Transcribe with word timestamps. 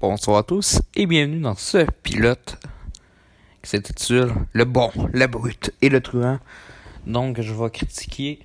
bonsoir 0.00 0.38
à 0.38 0.42
tous 0.44 0.80
et 0.94 1.06
bienvenue 1.06 1.40
dans 1.40 1.56
ce 1.56 1.84
pilote 2.04 2.56
qui 3.62 3.70
s'intitule 3.70 4.32
Le 4.52 4.64
bon, 4.64 4.92
le 5.12 5.26
brut 5.26 5.72
et 5.82 5.88
le 5.88 6.00
truand. 6.00 6.38
Donc, 7.04 7.40
je 7.40 7.52
vais 7.52 7.68
critiquer 7.70 8.38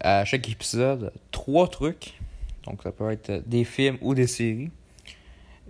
à 0.00 0.26
chaque 0.26 0.46
épisode 0.50 1.10
trois 1.30 1.68
trucs. 1.68 2.20
Donc, 2.66 2.82
ça 2.82 2.92
peut 2.92 3.10
être 3.10 3.48
des 3.48 3.64
films 3.64 3.96
ou 4.02 4.14
des 4.14 4.26
séries. 4.26 4.70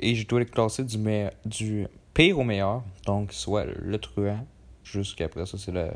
Et 0.00 0.16
je 0.16 0.27
dois 0.27 0.40
les 0.40 0.46
classer 0.46 0.82
du, 0.82 0.98
du 1.46 1.86
pire 2.12 2.38
au 2.40 2.42
meilleur. 2.42 2.82
Donc, 3.06 3.32
soit 3.32 3.66
le 3.66 3.98
truand, 3.98 4.44
jusqu'après 4.82 5.46
ça, 5.46 5.58
c'est 5.58 5.72
le, 5.72 5.90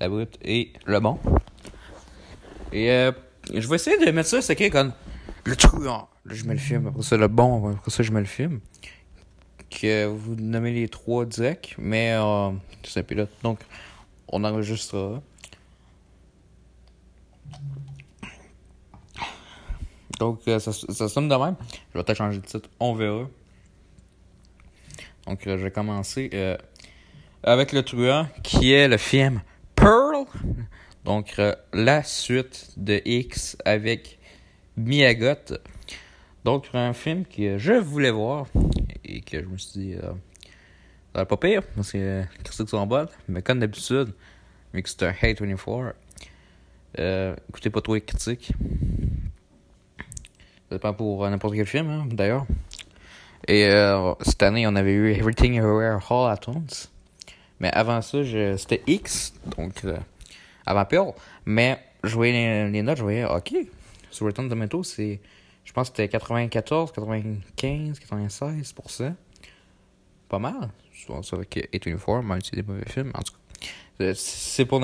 la 0.00 0.08
brute 0.08 0.38
et 0.42 0.72
le 0.86 1.00
bon. 1.00 1.18
Et 2.72 2.92
euh, 2.92 3.10
je 3.52 3.66
vais 3.66 3.74
essayer 3.74 3.98
de 3.98 4.10
mettre 4.12 4.28
ça, 4.28 4.40
c'est 4.40 4.70
comme 4.70 4.92
le 5.44 5.56
truand. 5.56 6.08
Là, 6.24 6.34
je 6.34 6.44
mets 6.44 6.54
le 6.54 6.60
film. 6.60 6.86
Après 6.86 7.02
ça, 7.02 7.16
le 7.16 7.28
bon. 7.28 7.70
Après 7.70 7.90
ça, 7.90 8.02
je 8.02 8.12
mets 8.12 8.20
le 8.20 8.26
film. 8.26 8.60
Que 9.70 10.06
vous 10.06 10.34
nommez 10.36 10.72
les 10.72 10.88
trois 10.88 11.24
directs. 11.24 11.74
Mais 11.78 12.12
euh, 12.12 12.50
c'est 12.82 13.00
un 13.00 13.02
pilote. 13.02 13.30
Donc, 13.42 13.60
on 14.28 14.44
enregistrera. 14.44 15.22
Donc, 20.18 20.40
euh, 20.48 20.58
ça, 20.58 20.72
ça 20.72 21.08
sonne 21.08 21.28
de 21.28 21.34
même. 21.34 21.56
Je 21.92 21.98
vais 21.98 22.04
peut-être 22.04 22.18
changer 22.18 22.38
de 22.38 22.46
titre. 22.46 22.68
On 22.80 22.94
verra. 22.94 23.28
Donc, 25.26 25.46
euh, 25.46 25.58
je 25.58 25.64
vais 25.64 25.70
commencer 25.70 26.30
euh, 26.34 26.56
avec 27.42 27.72
le 27.72 27.82
truand, 27.82 28.28
qui 28.42 28.72
est 28.72 28.88
le 28.88 28.96
film 28.96 29.42
Pearl. 29.74 30.26
Donc, 31.04 31.34
euh, 31.38 31.54
la 31.72 32.02
suite 32.02 32.72
de 32.76 33.00
X 33.04 33.56
avec 33.64 34.18
Miyagot. 34.76 35.56
Donc, 36.44 36.66
un 36.74 36.92
film 36.92 37.24
que 37.24 37.58
je 37.58 37.72
voulais 37.72 38.10
voir 38.10 38.46
et 39.04 39.20
que 39.20 39.40
je 39.40 39.46
me 39.46 39.56
suis 39.56 39.80
dit, 39.80 39.94
euh, 39.94 40.12
ça 41.14 41.20
va 41.20 41.26
pas 41.26 41.36
pire 41.36 41.62
parce 41.74 41.92
que 41.92 41.98
euh, 41.98 42.22
critiques 42.42 42.68
sont 42.68 42.86
bonnes, 42.86 43.08
mais 43.28 43.40
comme 43.40 43.60
d'habitude, 43.60 44.12
vu 44.72 44.82
que 44.82 44.88
c'est 44.88 45.04
un 45.04 45.14
Hate 45.22 45.40
24, 45.40 45.94
euh, 46.98 47.34
écoutez 47.48 47.70
pas 47.70 47.80
trop 47.80 47.94
les 47.94 48.00
critiques. 48.00 48.52
Ça 50.68 50.76
dépend 50.76 50.94
pour 50.94 51.24
euh, 51.24 51.30
n'importe 51.30 51.54
quel 51.54 51.66
film, 51.66 51.88
hein, 51.88 52.06
d'ailleurs. 52.10 52.46
Et 53.46 53.66
euh, 53.66 54.14
cette 54.22 54.42
année, 54.42 54.66
on 54.66 54.74
avait 54.74 54.92
eu 54.92 55.12
Everything 55.12 55.54
Everywhere 55.54 56.00
All 56.10 56.30
at 56.30 56.48
Once. 56.48 56.90
Mais 57.60 57.70
avant 57.72 58.00
ça, 58.00 58.18
c'était 58.56 58.82
X, 58.86 59.34
donc 59.56 59.84
euh, 59.84 59.96
avant 60.66 60.84
Pearl. 60.84 61.12
Mais 61.44 61.78
je 62.02 62.14
voyais 62.14 62.32
les, 62.32 62.70
les 62.70 62.82
notes, 62.82 62.96
je 62.96 63.02
voyais, 63.02 63.24
ok, 63.24 63.54
sur 64.14 64.26
Return 64.26 64.48
Tomato, 64.48 64.82
c'est 64.82 65.20
je 65.64 65.72
pense 65.72 65.90
que 65.90 65.96
c'était 65.96 66.08
94, 66.08 66.92
95, 66.92 67.98
96%. 67.98 69.14
Pas 70.28 70.38
mal. 70.38 70.70
Souvent 70.92 71.22
ça 71.22 71.36
avec 71.36 71.68
A24, 71.72 72.22
même 72.22 72.40
si 72.40 72.50
c'est 72.50 72.56
des 72.56 72.62
mauvais 72.62 72.88
films. 72.88 73.12
En 73.14 73.22
tout 73.22 73.32
cas, 73.32 74.04
euh, 74.04 74.14
c'est 74.14 74.64
pour 74.66 74.80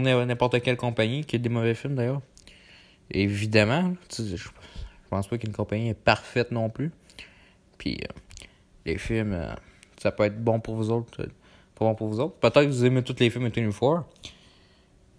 n'importe 0.00 0.62
quelle 0.62 0.76
compagnie 0.76 1.24
qui 1.24 1.36
a 1.36 1.38
des 1.38 1.48
mauvais 1.48 1.74
films 1.74 1.94
d'ailleurs. 1.94 2.22
Évidemment, 3.10 3.94
je, 4.16 4.36
je 4.36 4.48
pense 5.10 5.28
pas 5.28 5.38
qu'une 5.38 5.52
compagnie 5.52 5.90
est 5.90 5.94
parfaite 5.94 6.50
non 6.50 6.68
plus. 6.68 6.90
Puis 7.78 7.98
euh, 8.02 8.12
les 8.84 8.98
films, 8.98 9.32
euh, 9.32 9.54
ça 9.98 10.10
peut 10.10 10.24
être 10.24 10.42
bon 10.42 10.60
pour 10.60 10.74
vous 10.74 10.90
autres, 10.90 11.22
euh, 11.22 11.26
pas 11.74 11.84
bon 11.84 11.94
pour 11.94 12.08
vous 12.08 12.20
autres. 12.20 12.34
Peut-être 12.36 12.62
que 12.62 12.68
vous 12.68 12.84
aimez 12.84 13.02
tous 13.02 13.16
les 13.20 13.30
films 13.30 13.46
A24. 13.46 14.04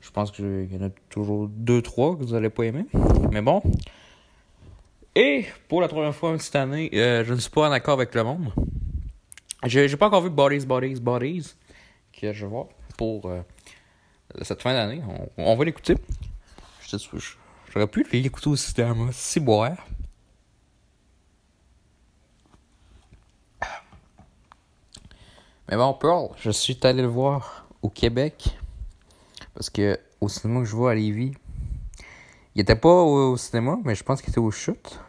Je 0.02 0.12
pense 0.12 0.32
qu'il 0.32 0.72
y 0.72 0.78
en 0.78 0.86
a 0.86 0.90
toujours 1.10 1.48
deux, 1.48 1.82
trois 1.82 2.16
que 2.16 2.24
vous 2.24 2.34
allez 2.34 2.50
pas 2.50 2.64
aimer. 2.64 2.86
Mais 3.32 3.42
bon. 3.42 3.62
Et 5.16 5.46
pour 5.68 5.82
la 5.82 5.88
première 5.88 6.16
fois 6.16 6.38
cette 6.38 6.56
année, 6.56 6.90
euh, 6.94 7.24
je 7.26 7.34
ne 7.34 7.40
suis 7.40 7.50
pas 7.50 7.68
en 7.68 7.72
accord 7.72 7.96
avec 7.96 8.14
le 8.14 8.24
monde. 8.24 8.52
J'ai 9.64 9.88
j'ai 9.88 9.98
pas 9.98 10.08
encore 10.08 10.22
vu 10.22 10.30
Bodies, 10.30 10.66
Bodies, 10.66 11.00
Bodies, 11.00 11.56
que 12.14 12.32
je 12.34 12.46
voir 12.46 12.68
pour 12.98 13.26
euh, 13.26 13.42
cette 14.44 14.62
fin 14.62 14.74
d'année. 14.74 15.02
On, 15.38 15.56
va 15.56 15.66
l'écouter. 15.66 15.96
J'aurais 17.74 17.88
pu 17.88 18.06
l'écouter 18.12 18.50
au 18.50 18.56
cinéma, 18.56 19.10
si 19.12 19.40
boire. 19.40 19.88
Mais 25.70 25.76
bon, 25.76 25.94
Pearl, 25.96 26.30
je 26.38 26.50
suis 26.50 26.78
allé 26.84 27.02
le 27.02 27.08
voir 27.08 27.68
au 27.82 27.90
Québec. 27.90 28.57
Parce 29.58 29.72
que 29.72 30.00
au 30.22 30.30
cinéma 30.30 30.60
que 30.60 30.68
je 30.68 30.76
vois 30.76 30.92
à 30.92 30.94
Lévis, 30.94 31.34
il 32.54 32.62
était 32.62 32.76
pas 32.76 32.94
au, 32.94 33.36
cinéma, 33.38 33.80
mais 33.84 33.96
je 33.96 34.04
pense 34.04 34.22
qu'il 34.22 34.30
était 34.30 34.40
au 34.40 34.52
chute. 34.52 35.00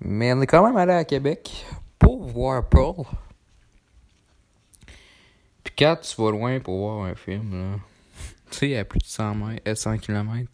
Mais 0.00 0.32
on 0.32 0.40
est 0.40 0.46
quand 0.46 0.66
même 0.66 0.76
allé 0.78 0.94
à 0.94 1.04
Québec 1.04 1.66
pour 1.98 2.24
voir 2.24 2.66
Pearl. 2.66 3.04
Puis 5.62 5.74
quand 5.78 5.96
tu 6.00 6.18
vas 6.18 6.30
loin 6.30 6.60
pour 6.60 6.78
voir 6.78 7.04
un 7.04 7.14
film, 7.14 7.52
là, 7.52 7.76
tu 8.52 8.58
sais, 8.58 8.78
à 8.78 8.86
plus 8.86 9.00
de 9.00 9.04
100 9.04 9.34
mètres, 9.34 9.74
100 9.74 9.98
km, 9.98 10.50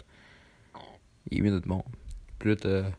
il 1.30 1.38
est 1.38 1.40
mieux 1.40 1.60
de 1.60 1.64
bon. 1.64 1.84
Puis 2.40 2.48
là, 2.48 2.56
t'as- 2.56 2.90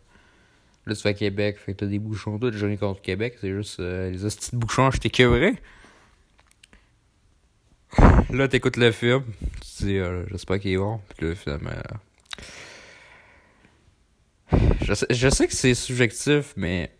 là, 0.85 0.95
tu 0.95 1.03
vas 1.03 1.09
à 1.09 1.13
Québec, 1.13 1.57
fait 1.57 1.73
que 1.73 1.79
t'as 1.79 1.87
des 1.87 1.99
bouchons, 1.99 2.39
tout, 2.39 2.53
j'en 2.53 2.69
ai 2.69 2.77
contre 2.77 3.01
Québec, 3.01 3.35
c'est 3.41 3.51
juste 3.51 3.81
euh, 3.81 4.11
les 4.11 4.17
de 4.17 4.57
bouchons, 4.57 4.91
je 4.91 4.99
t'ai. 4.99 5.59
Là, 8.31 8.47
t'écoutes 8.47 8.77
le 8.77 8.91
film, 8.91 9.23
tu 9.77 9.83
dis, 9.85 9.97
euh, 9.97 10.25
j'espère 10.31 10.59
qu'il 10.59 10.71
est 10.71 10.77
bon, 10.77 10.99
puis 11.15 11.27
là, 11.27 11.35
finalement. 11.35 11.69
euh, 14.51 14.57
je 14.81 14.93
sais, 14.93 15.05
je 15.09 15.29
sais 15.29 15.47
que 15.47 15.53
c'est 15.53 15.73
subjectif, 15.73 16.53
mais. 16.57 16.91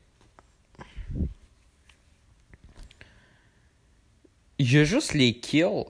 Il 4.58 4.72
y 4.72 4.78
a 4.78 4.84
juste 4.84 5.13
les 5.13 5.38
kills. 5.40 5.86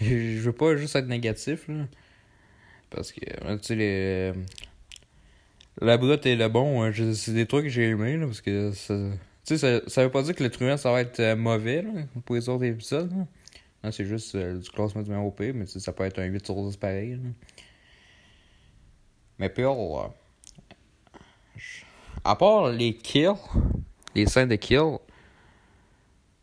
Je 0.00 0.40
veux 0.40 0.52
pas 0.52 0.76
juste 0.76 0.96
être 0.96 1.06
négatif, 1.06 1.68
là. 1.68 1.86
Parce 2.90 3.12
que, 3.12 3.20
euh, 3.44 3.56
tu 3.58 3.64
sais, 3.64 3.74
les. 3.76 4.32
La 5.80 5.96
brute 5.96 6.26
et 6.26 6.36
le 6.36 6.48
bon, 6.48 6.82
euh, 6.84 7.12
c'est 7.14 7.32
des 7.32 7.46
trucs 7.46 7.64
que 7.64 7.70
j'ai 7.70 7.88
aimés, 7.90 8.16
là, 8.16 8.26
parce 8.26 8.40
que. 8.42 8.70
Tu 9.44 9.56
sais, 9.56 9.58
ça, 9.58 9.80
ça 9.88 10.04
veut 10.04 10.10
pas 10.10 10.22
dire 10.22 10.34
que 10.34 10.42
le 10.44 10.50
truand, 10.50 10.76
ça 10.76 10.92
va 10.92 11.00
être 11.00 11.20
euh, 11.20 11.36
mauvais, 11.36 11.82
là, 11.82 11.90
pour 12.24 12.36
les 12.36 12.48
autres 12.48 12.64
épisodes, 12.64 13.10
là. 13.10 13.26
Non, 13.84 13.90
c'est 13.90 14.04
juste 14.04 14.34
euh, 14.34 14.58
du 14.58 14.70
classement 14.70 15.02
du 15.02 15.10
meilleur 15.10 15.24
au 15.24 15.34
mais 15.38 15.66
ça 15.66 15.92
peut 15.92 16.04
être 16.04 16.18
un 16.18 16.24
8 16.24 16.46
sur 16.46 16.54
10 16.54 16.76
pareil, 16.76 17.12
là. 17.12 17.30
Mais 19.38 19.48
Pearl, 19.48 19.76
euh, 19.76 20.08
à 22.24 22.36
part 22.36 22.68
les 22.68 22.94
kills, 22.94 23.32
les 24.14 24.26
scènes 24.26 24.48
de 24.48 24.56
kills, 24.56 24.98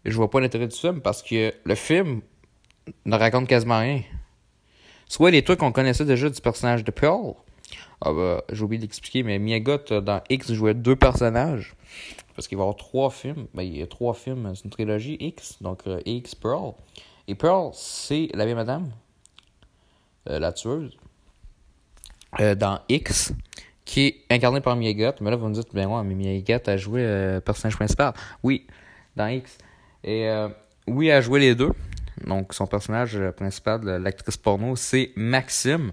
je 0.04 0.16
vois 0.16 0.30
pas 0.30 0.40
l'intérêt 0.40 0.68
du 0.68 0.76
film 0.76 1.02
parce 1.02 1.24
que 1.24 1.54
le 1.64 1.76
film 1.76 2.22
ne 3.06 3.16
raconte 3.16 3.48
quasiment 3.48 3.80
rien. 3.80 4.02
Soit 5.08 5.32
les 5.32 5.44
trucs 5.44 5.60
qu'on 5.60 5.72
connaissait 5.72 6.06
déjà 6.06 6.30
du 6.30 6.42
personnage 6.42 6.84
de 6.84 6.92
Pearl. 6.92 7.34
Ah 8.02 8.14
bah, 8.14 8.44
j'ai 8.52 8.64
oublié 8.64 8.80
d'expliquer, 8.80 9.24
mais 9.24 9.40
Miyagot 9.40 9.92
euh, 9.92 10.02
dans 10.02 10.22
X 10.30 10.52
jouait 10.54 10.74
deux 10.74 10.96
personnages. 10.96 11.76
Parce 12.36 12.48
qu'il 12.48 12.58
va 12.58 12.64
y 12.64 12.66
avoir 12.66 12.78
trois 12.78 13.10
films. 13.10 13.48
Ben, 13.54 13.64
il 13.64 13.78
y 13.78 13.82
a 13.82 13.88
trois 13.88 14.14
films, 14.14 14.52
c'est 14.56 14.64
une 14.64 14.70
trilogie 14.70 15.18
X. 15.20 15.62
Donc 15.62 15.82
euh, 15.88 16.00
X, 16.06 16.36
Pearl. 16.36 16.74
Et 17.30 17.36
Pearl, 17.36 17.70
c'est 17.76 18.28
la 18.34 18.44
vieille 18.44 18.56
madame, 18.56 18.90
euh, 20.28 20.40
la 20.40 20.52
tueuse, 20.52 20.98
euh, 22.40 22.56
dans 22.56 22.80
X, 22.90 23.34
qui 23.86 24.08
est 24.08 24.16
incarnée 24.32 24.62
par 24.62 24.76
Miyagot. 24.76 25.16
Mais 25.22 25.30
là, 25.30 25.36
vous 25.36 25.48
me 25.48 25.54
dites, 25.54 25.68
ben 25.72 25.88
ouais, 25.88 26.04
mais 26.04 26.16
Miyagot 26.16 26.68
a 26.68 26.76
joué 26.76 27.04
euh, 27.04 27.36
le 27.36 27.42
personnage 27.42 27.76
principal. 27.76 28.14
Oui, 28.42 28.66
dans 29.16 29.28
X. 29.28 29.60
Et 30.04 30.28
euh, 30.28 30.50
oui, 30.88 31.12
a 31.12 31.22
joué 31.22 31.40
les 31.40 31.54
deux. 31.54 31.70
Donc, 32.26 32.52
son 32.56 32.66
personnage 32.66 33.16
euh, 33.16 33.32
principal, 33.32 33.84
l'actrice 33.84 34.38
porno, 34.38 34.76
c'est 34.76 35.12
Maxime. 35.16 35.92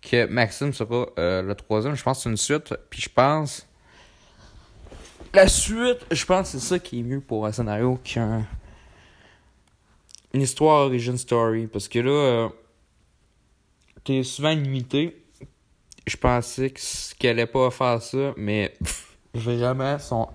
Que 0.00 0.24
Maxime 0.24 0.72
sera 0.72 1.06
euh, 1.18 1.42
le 1.42 1.54
troisième. 1.54 1.94
Je 1.96 2.02
pense 2.02 2.16
que 2.16 2.22
c'est 2.22 2.30
une 2.30 2.38
suite. 2.38 2.74
Puis 2.88 3.02
je 3.02 3.10
pense. 3.10 3.68
La 5.34 5.48
suite, 5.48 5.98
je 6.10 6.24
pense 6.24 6.50
que 6.50 6.58
c'est 6.58 6.66
ça 6.66 6.78
qui 6.78 7.00
est 7.00 7.02
mieux 7.02 7.20
pour 7.20 7.44
un 7.44 7.52
scénario 7.52 8.00
qu'un. 8.02 8.46
Une 10.34 10.42
histoire 10.42 10.86
origin 10.86 11.16
story. 11.16 11.66
Parce 11.66 11.88
que 11.88 11.98
là, 11.98 12.10
euh, 12.10 12.48
t'es 14.04 14.22
souvent 14.22 14.54
limité. 14.54 15.16
Je 16.06 16.16
pensais 16.16 16.70
que- 16.70 16.80
qu'elle 17.18 17.38
allait 17.38 17.46
pas 17.46 17.70
faire 17.70 18.02
ça, 18.02 18.34
mais 18.36 18.74
pff, 18.78 19.16
vraiment, 19.34 19.98
sont 19.98 20.28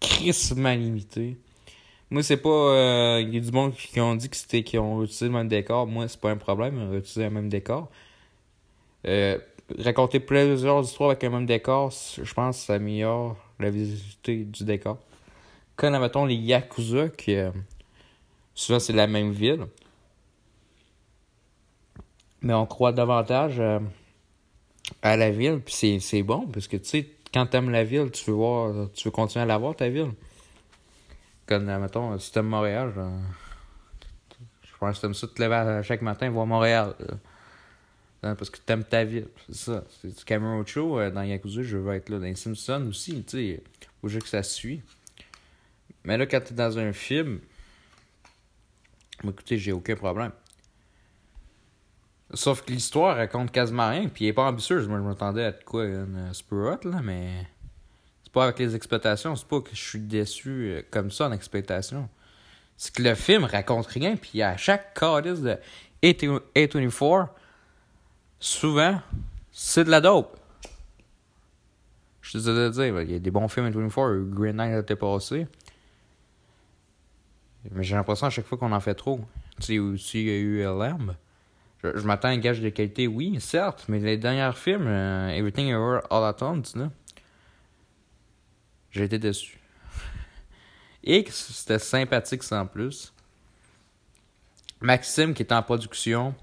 crissement 0.00 0.74
limités. 0.74 1.38
Moi, 2.10 2.22
c'est 2.22 2.36
pas. 2.38 2.48
euh, 2.48 3.20
Il 3.22 3.34
y 3.34 3.38
a 3.38 3.40
du 3.40 3.50
monde 3.52 3.74
qui 3.74 4.00
ont 4.00 4.14
dit 4.14 4.28
que 4.28 4.36
c'était 4.36 4.62
qui 4.62 4.78
ont 4.78 5.02
utilisé 5.02 5.26
le 5.26 5.32
même 5.32 5.48
décor. 5.48 5.86
Moi, 5.86 6.08
c'est 6.08 6.20
pas 6.20 6.30
un 6.30 6.36
problème, 6.36 6.78
on 6.78 6.88
va 6.90 6.96
utiliser 6.98 7.24
le 7.24 7.30
même 7.30 7.48
décor. 7.48 7.88
Euh, 9.06 9.38
raconter 9.78 10.20
plusieurs 10.20 10.84
histoires 10.84 11.10
avec 11.10 11.22
le 11.22 11.30
même 11.30 11.46
décor, 11.46 11.90
je 11.90 12.34
pense 12.34 12.58
que 12.60 12.66
ça 12.66 12.74
améliore 12.74 13.36
la 13.60 13.70
visibilité 13.70 14.44
du 14.44 14.64
décor. 14.64 14.98
Comme, 15.76 15.98
mettons, 15.98 16.24
les 16.24 16.34
Yakuza, 16.34 17.08
qui. 17.10 17.36
Euh, 18.58 18.62
souvent, 18.62 18.78
c'est 18.78 18.92
la 18.92 19.06
même 19.06 19.30
ville. 19.30 19.66
Mais 22.40 22.54
on 22.54 22.66
croit 22.66 22.92
davantage 22.92 23.58
euh, 23.58 23.80
à 25.02 25.16
la 25.16 25.30
ville, 25.30 25.60
puis 25.64 26.00
c'est, 26.00 26.22
bon, 26.22 26.46
parce 26.46 26.68
que 26.68 26.76
tu 26.76 26.88
sais, 26.88 27.08
quand 27.32 27.46
t'aimes 27.46 27.70
la 27.70 27.84
ville, 27.84 28.10
tu 28.10 28.30
veux 28.30 28.36
voir, 28.36 28.88
tu 28.94 29.04
veux 29.04 29.10
continuer 29.10 29.42
à 29.42 29.46
la 29.46 29.58
voir, 29.58 29.74
ta 29.74 29.88
ville. 29.88 30.12
Comme, 31.46 31.64
mettons, 31.64 32.18
si 32.18 32.30
t'aimes 32.30 32.46
Montréal, 32.46 32.92
je 34.62 34.70
pense 34.78 34.96
que 34.96 35.00
t'aimes 35.02 35.14
ça 35.14 35.26
te 35.26 35.42
lever 35.42 35.80
chaque 35.82 36.02
matin 36.02 36.30
voir 36.30 36.46
Montréal. 36.46 36.94
Hein, 38.22 38.34
parce 38.34 38.50
que 38.50 38.58
t'aimes 38.58 38.84
ta 38.84 39.04
ville. 39.04 39.28
C'est 39.48 39.56
ça. 39.56 39.84
C'est 40.00 40.16
du 40.16 40.24
Cameron 40.24 40.66
Show 40.66 40.98
euh, 40.98 41.10
dans 41.10 41.22
Yakuza, 41.22 41.62
je 41.62 41.76
veux 41.76 41.94
être 41.94 42.08
là. 42.08 42.18
Dans 42.18 42.24
les 42.24 42.34
Simpsons 42.34 42.84
aussi, 42.88 43.22
tu 43.22 43.38
sais. 43.38 43.62
Faut 44.00 44.08
juste 44.08 44.24
que 44.24 44.28
ça 44.28 44.42
suit. 44.42 44.82
Mais 46.04 46.16
là, 46.16 46.26
quand 46.26 46.40
t'es 46.40 46.54
dans 46.54 46.78
un 46.78 46.92
film, 46.92 47.40
écoutez, 49.24 49.58
j'ai 49.58 49.72
aucun 49.72 49.96
problème. 49.96 50.32
Sauf 52.34 52.62
que 52.62 52.72
l'histoire 52.72 53.16
raconte 53.16 53.50
quasiment 53.50 53.88
rien, 53.88 54.08
puis 54.08 54.26
elle 54.26 54.30
est 54.30 54.34
pas 54.34 54.44
ambitieuse. 54.44 54.86
Moi, 54.86 54.98
je 54.98 55.02
m'attendais 55.02 55.44
à 55.44 55.52
quoi, 55.52 55.84
une 55.84 56.32
super 56.32 56.58
hot, 56.58 56.88
là, 56.88 57.00
mais. 57.02 57.46
C'est 58.22 58.32
pas 58.32 58.44
avec 58.44 58.58
les 58.58 58.76
exploitations, 58.76 59.34
c'est 59.36 59.48
pas 59.48 59.62
que 59.62 59.70
je 59.72 59.82
suis 59.82 60.00
déçu 60.00 60.50
euh, 60.50 60.82
comme 60.90 61.10
ça 61.10 61.28
en 61.28 61.32
exploitation. 61.32 62.10
C'est 62.76 62.94
que 62.94 63.02
le 63.02 63.14
film 63.14 63.44
raconte 63.44 63.86
rien, 63.86 64.16
puis 64.16 64.42
à 64.42 64.58
chaque 64.58 64.92
calice 64.92 65.40
de 65.40 65.56
A24, 66.02 67.28
souvent, 68.38 69.00
c'est 69.50 69.84
de 69.84 69.90
la 69.90 70.02
dope. 70.02 70.38
Je 72.20 72.32
te 72.32 72.68
disais 72.68 72.88
il 72.88 73.10
y 73.10 73.14
a 73.14 73.18
des 73.18 73.30
bons 73.30 73.48
films 73.48 73.70
A24, 73.70 74.28
Green 74.28 74.56
Knight 74.56 74.74
a 74.74 74.78
été 74.80 74.94
passé. 74.94 75.46
Mais 77.72 77.82
j'ai 77.82 77.94
l'impression 77.94 78.26
à 78.26 78.30
chaque 78.30 78.46
fois 78.46 78.58
qu'on 78.58 78.72
en 78.72 78.80
fait 78.80 78.94
trop. 78.94 79.20
Tu 79.60 79.66
sais, 79.66 79.78
aussi, 79.78 80.20
il 80.20 80.26
y 80.26 80.30
a 80.30 80.36
eu 80.36 80.62
LM. 80.62 81.14
Je, 81.82 82.06
m'attends 82.06 82.28
à 82.28 82.32
un 82.32 82.38
gage 82.38 82.60
de 82.60 82.68
qualité, 82.70 83.06
oui, 83.06 83.40
certes, 83.40 83.84
mais 83.88 84.00
les 84.00 84.16
derniers 84.16 84.50
films, 84.54 84.86
euh, 84.86 85.28
Everything 85.28 85.68
Ever 85.68 86.00
All 86.10 86.24
At 86.24 86.42
Once, 86.42 86.74
là, 86.74 86.90
j'ai 88.90 89.04
été 89.04 89.18
déçu. 89.18 89.60
X, 91.04 91.52
c'était 91.52 91.78
sympathique 91.78 92.42
sans 92.42 92.66
plus. 92.66 93.12
Maxime, 94.80 95.34
qui 95.34 95.44
est 95.44 95.52
en 95.52 95.62
production, 95.62 96.34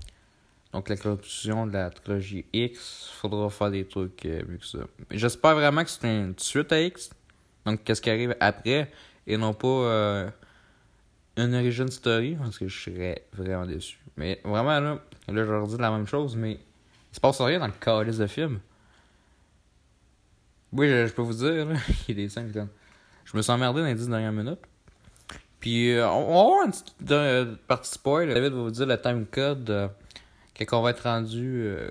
donc 0.71 0.87
la 0.87 0.95
production 0.95 1.67
de 1.67 1.73
la 1.73 1.89
trilogie 1.89 2.45
X, 2.53 3.09
faudra 3.19 3.49
faire 3.49 3.71
des 3.71 3.85
trucs 3.85 4.25
euh, 4.25 4.41
vu 4.47 4.57
que 4.57 4.65
ça. 4.65 4.79
J'espère 5.11 5.55
vraiment 5.55 5.83
que 5.83 5.89
c'est 5.89 6.07
une 6.07 6.37
suite 6.37 6.71
à 6.71 6.81
X. 6.81 7.09
Donc, 7.65 7.83
qu'est-ce 7.83 8.01
qui 8.01 8.09
arrive 8.09 8.35
après 8.39 8.89
et 9.27 9.37
non 9.37 9.53
pas 9.53 9.67
euh, 9.67 10.29
une 11.37 11.53
origin 11.53 11.89
story 11.89 12.35
parce 12.35 12.57
que 12.57 12.67
je 12.67 12.79
serais 12.79 13.25
vraiment 13.33 13.65
déçu. 13.65 13.99
Mais 14.17 14.39
vraiment, 14.43 14.79
là, 14.79 14.99
là, 15.27 15.45
je 15.45 15.51
leur 15.51 15.67
dis 15.67 15.77
la 15.77 15.91
même 15.91 16.07
chose, 16.07 16.35
mais 16.35 16.53
il 16.53 17.15
se 17.15 17.19
passe 17.19 17.41
rien 17.41 17.59
dans 17.59 17.67
le 17.67 17.73
calice 17.73 18.17
de 18.17 18.27
film. 18.27 18.59
Oui, 20.71 20.87
je, 20.89 21.11
peux 21.13 21.21
vous 21.21 21.33
dire, 21.33 21.67
il 22.07 22.19
y 22.19 22.23
a 22.23 22.27
des. 22.27 22.67
Je 23.25 23.37
me 23.37 23.41
suis 23.41 23.51
emmerdé 23.51 23.81
dans 23.81 23.87
les 23.87 23.95
10 23.95 24.09
dernières 24.09 24.31
minutes. 24.31 24.59
Puis, 25.59 25.91
euh, 25.91 26.07
on, 26.07 26.33
va 26.33 26.39
avoir 26.41 26.65
une 26.65 26.71
petite 26.71 27.11
euh, 27.11 27.55
partie 27.67 27.91
spoil. 27.91 28.33
David 28.33 28.53
va 28.53 28.61
vous 28.61 28.71
dire 28.71 28.85
le 28.85 29.01
time 29.01 29.25
code 29.25 29.69
euh, 29.69 29.87
quand 30.67 30.81
va 30.81 30.91
être 30.91 31.03
rendu. 31.03 31.63
Euh, 31.65 31.89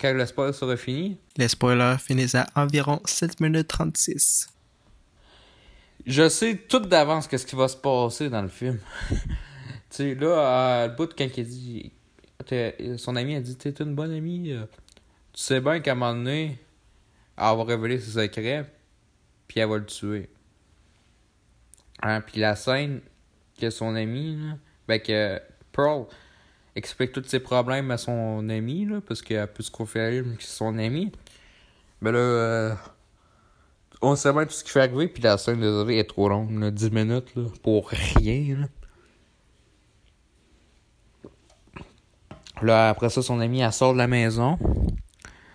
quand 0.00 0.14
le 0.14 0.24
spoil 0.24 0.54
sera 0.54 0.76
fini. 0.76 1.18
Les 1.36 1.48
spoilers 1.48 1.96
finissent 1.98 2.34
à 2.34 2.46
environ 2.54 3.00
7 3.04 3.40
minutes 3.40 3.68
36. 3.68 4.48
Je 6.06 6.28
sais 6.28 6.56
tout 6.56 6.80
d'avance 6.80 7.28
qu'est-ce 7.28 7.46
qui 7.46 7.56
va 7.56 7.68
se 7.68 7.76
passer 7.76 8.30
dans 8.30 8.42
le 8.42 8.48
film. 8.48 8.78
tu 9.10 9.18
sais, 9.90 10.14
là, 10.14 10.82
à 10.82 10.86
le 10.88 10.94
bout, 10.94 11.12
quand 11.16 11.26
il 11.36 11.46
dit. 11.46 11.92
Son 12.96 13.16
ami 13.16 13.36
a 13.36 13.40
dit 13.40 13.56
T'es 13.56 13.70
une 13.80 13.94
bonne 13.94 14.12
amie. 14.12 14.52
Euh. 14.52 14.64
Tu 15.32 15.42
sais 15.42 15.60
bien 15.60 15.80
qu'à 15.80 15.92
un 15.92 15.94
moment 15.94 16.14
donné, 16.14 16.58
elle 17.36 17.56
va 17.56 17.64
révéler 17.64 17.98
ses 17.98 18.12
secrets, 18.12 18.64
puis 19.46 19.60
elle 19.60 19.68
va 19.68 19.78
le 19.78 19.86
tuer. 19.86 20.28
Hein, 22.02 22.20
puis 22.22 22.40
la 22.40 22.56
scène 22.56 23.00
que 23.60 23.70
son 23.70 23.94
ami, 23.94 24.36
là, 24.36 24.56
ben 24.88 25.00
que 25.00 25.40
Pearl 25.72 26.06
explique 26.74 27.12
tous 27.12 27.24
ses 27.24 27.40
problèmes 27.40 27.90
à 27.90 27.98
son 27.98 28.48
ami, 28.48 28.86
là, 28.86 29.00
parce 29.00 29.22
qu'elle 29.22 29.46
peut 29.48 29.62
se 29.62 29.70
conférer 29.70 30.22
que 30.22 30.42
c'est 30.42 30.56
son 30.56 30.78
ami. 30.78 31.12
Ben 32.00 32.12
là, 32.12 32.18
euh, 32.18 32.74
on 34.02 34.16
sait 34.16 34.32
bien 34.32 34.44
tout 34.44 34.52
ce 34.52 34.64
qui 34.64 34.70
fait 34.70 34.80
arriver, 34.80 35.08
puis 35.08 35.22
la 35.22 35.36
scène, 35.38 35.60
désolé, 35.60 35.98
est 35.98 36.08
trop 36.08 36.28
longue, 36.28 36.58
là, 36.58 36.70
10 36.70 36.90
minutes, 36.90 37.34
là, 37.36 37.44
pour 37.62 37.88
rien, 37.90 38.56
là. 38.60 38.66
Là, 42.62 42.90
après 42.90 43.08
ça, 43.08 43.22
son 43.22 43.40
ami, 43.40 43.60
elle 43.60 43.72
sort 43.72 43.94
de 43.94 43.98
la 43.98 44.06
maison. 44.06 44.58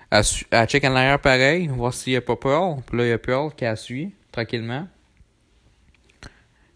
Elle, 0.10 0.24
elle 0.52 0.68
check 0.68 0.84
en 0.86 0.96
arrière 0.96 1.20
pareil, 1.20 1.68
voir 1.68 1.94
s'il 1.94 2.14
n'y 2.14 2.18
a 2.18 2.22
pas 2.22 2.36
Pearl. 2.36 2.82
Puis 2.86 2.98
là, 2.98 3.06
il 3.06 3.10
y 3.10 3.12
a 3.12 3.20
Pearl 3.20 3.54
qui 3.54 3.64
la 3.64 3.76
suit, 3.76 4.16
tranquillement. 4.32 4.88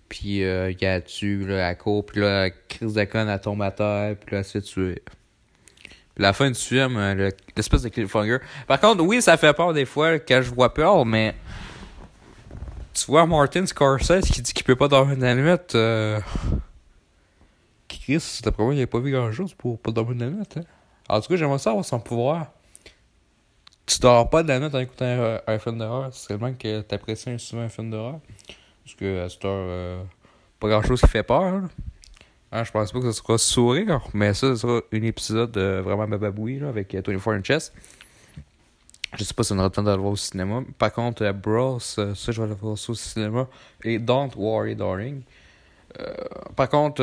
Puis 0.08 0.44
euh, 0.44 0.72
il 0.72 0.86
a 0.86 1.02
tué, 1.02 1.46
là, 1.46 1.70
elle 1.70 1.78
court, 1.78 2.06
puis 2.06 2.20
là, 2.22 2.50
Chris 2.50 2.94
de 2.94 3.04
conne, 3.06 3.30
elle 3.30 3.42
tombe 3.42 3.62
à 3.62 3.72
terre, 3.72 4.16
puis 4.18 4.36
là, 4.36 4.40
elle 4.40 4.46
se 4.46 4.60
fait. 4.62 5.04
La 6.20 6.34
fin 6.34 6.52
du 6.52 6.60
film, 6.60 6.98
euh, 6.98 7.32
l'espèce 7.56 7.82
de 7.82 7.88
cliffhanger. 7.88 8.40
Par 8.68 8.80
contre, 8.80 9.02
oui, 9.04 9.22
ça 9.22 9.38
fait 9.38 9.54
peur 9.54 9.72
des 9.74 9.86
fois 9.86 10.20
quand 10.20 10.42
je 10.42 10.54
vois 10.54 10.74
Pearl, 10.74 11.08
mais 11.08 11.34
tu 12.94 13.06
vois 13.06 13.26
Martin 13.26 13.66
Scorsese 13.66 14.30
qui 14.30 14.42
dit 14.42 14.52
qu'il 14.52 14.66
peut 14.66 14.76
pas 14.76 14.90
dormir 14.90 15.16
dans 15.16 15.26
la 15.26 15.36
nuit. 15.36 15.58
Euh... 15.76 16.20
Chris, 17.88 18.42
d'après 18.44 18.64
moi, 18.64 18.76
il 18.76 18.82
a 18.82 18.88
pas 18.88 19.00
vu 19.00 19.12
grand 19.12 19.32
chose 19.32 19.54
pour 19.54 19.80
pas 19.80 19.92
dormir 19.92 20.18
dans 20.18 20.26
la 20.26 20.32
nuit. 20.32 20.46
Hein? 20.58 20.62
En 21.08 21.22
tout 21.22 21.30
cas, 21.30 21.38
j'aimerais 21.38 21.58
savoir 21.58 21.86
son 21.86 22.02
pouvoir. 22.02 22.48
Tu 23.86 23.98
dors 24.00 24.30
pas 24.30 24.44
de 24.44 24.50
la 24.50 24.60
nuit 24.60 24.70
en 24.74 24.80
écoutant 24.80 25.06
un, 25.06 25.40
un 25.48 25.58
film 25.58 25.78
d'horreur. 25.78 26.10
C'est 26.12 26.36
vraiment 26.36 26.54
que 26.54 26.82
t'apprécies 26.82 27.40
souvent 27.40 27.62
un 27.62 27.70
film 27.70 27.92
d'horreur. 27.92 28.20
Parce 28.84 28.96
que 28.96 29.24
à 29.24 29.30
cette 29.30 29.46
heure, 29.46 29.54
euh, 29.54 30.04
pas 30.60 30.68
grand 30.68 30.84
chose 30.84 31.00
qui 31.00 31.08
fait 31.08 31.24
peur. 31.24 31.44
Hein? 31.44 31.70
Hein, 32.52 32.64
je 32.64 32.72
pense 32.72 32.92
pas 32.92 33.00
que 33.00 33.12
ce 33.12 33.22
sera 33.22 33.38
sourire, 33.38 34.02
mais 34.14 34.34
ça, 34.34 34.48
ce 34.50 34.56
sera 34.56 34.82
un 34.92 35.02
épisode 35.04 35.56
euh, 35.58 35.82
vraiment 35.84 36.08
bababoui 36.08 36.60
là, 36.60 36.70
avec 36.70 36.96
24 36.96 37.28
euh, 37.28 37.32
Inches. 37.34 37.72
Je 39.18 39.24
sais 39.24 39.34
pas 39.36 39.44
si 39.44 39.54
on 39.54 39.58
aura 39.58 39.66
le 39.66 39.72
temps 39.72 39.84
de 39.84 39.92
le 39.92 39.98
voir 39.98 40.14
au 40.14 40.16
cinéma. 40.16 40.64
Par 40.80 40.92
contre, 40.92 41.24
euh, 41.24 41.32
Bros, 41.32 41.80
ça, 41.80 42.14
je 42.16 42.42
vais 42.42 42.48
le 42.48 42.56
voir 42.56 42.74
au 42.74 42.96
cinéma. 42.96 43.48
Et 43.84 44.00
Don't 44.00 44.32
Worry 44.36 44.76
Darling. 44.76 45.22
par 46.56 46.70
contre, 46.70 47.02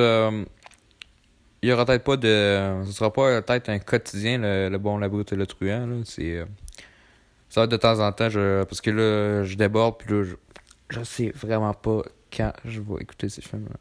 il 1.62 1.68
y 1.68 1.72
aura 1.72 1.84
peut-être 1.84 2.04
pas 2.04 2.16
de. 2.16 2.84
Ce 2.84 2.92
sera 2.92 3.12
pas 3.12 3.40
peut-être 3.42 3.68
un 3.68 3.78
quotidien, 3.78 4.38
le, 4.38 4.76
bon, 4.78 4.98
la 4.98 5.08
brute 5.08 5.32
et 5.32 5.36
le 5.36 5.46
truand. 5.46 5.86
Là. 5.86 5.96
C'est, 6.04 6.44
ça 7.48 7.60
va 7.60 7.64
être 7.64 7.70
de 7.70 7.76
temps 7.76 8.00
en 8.00 8.10
temps, 8.12 8.28
je, 8.28 8.64
parce 8.64 8.80
que 8.80 8.90
là, 8.90 9.44
je 9.44 9.56
déborde, 9.56 9.96
puis 9.98 10.12
là, 10.12 10.24
je, 10.24 10.34
je 10.90 11.04
sais 11.04 11.30
vraiment 11.30 11.74
pas 11.74 12.02
quand 12.36 12.52
je 12.64 12.80
vais 12.80 13.02
écouter 13.02 13.28
ces 13.28 13.42
films-là. 13.42 13.76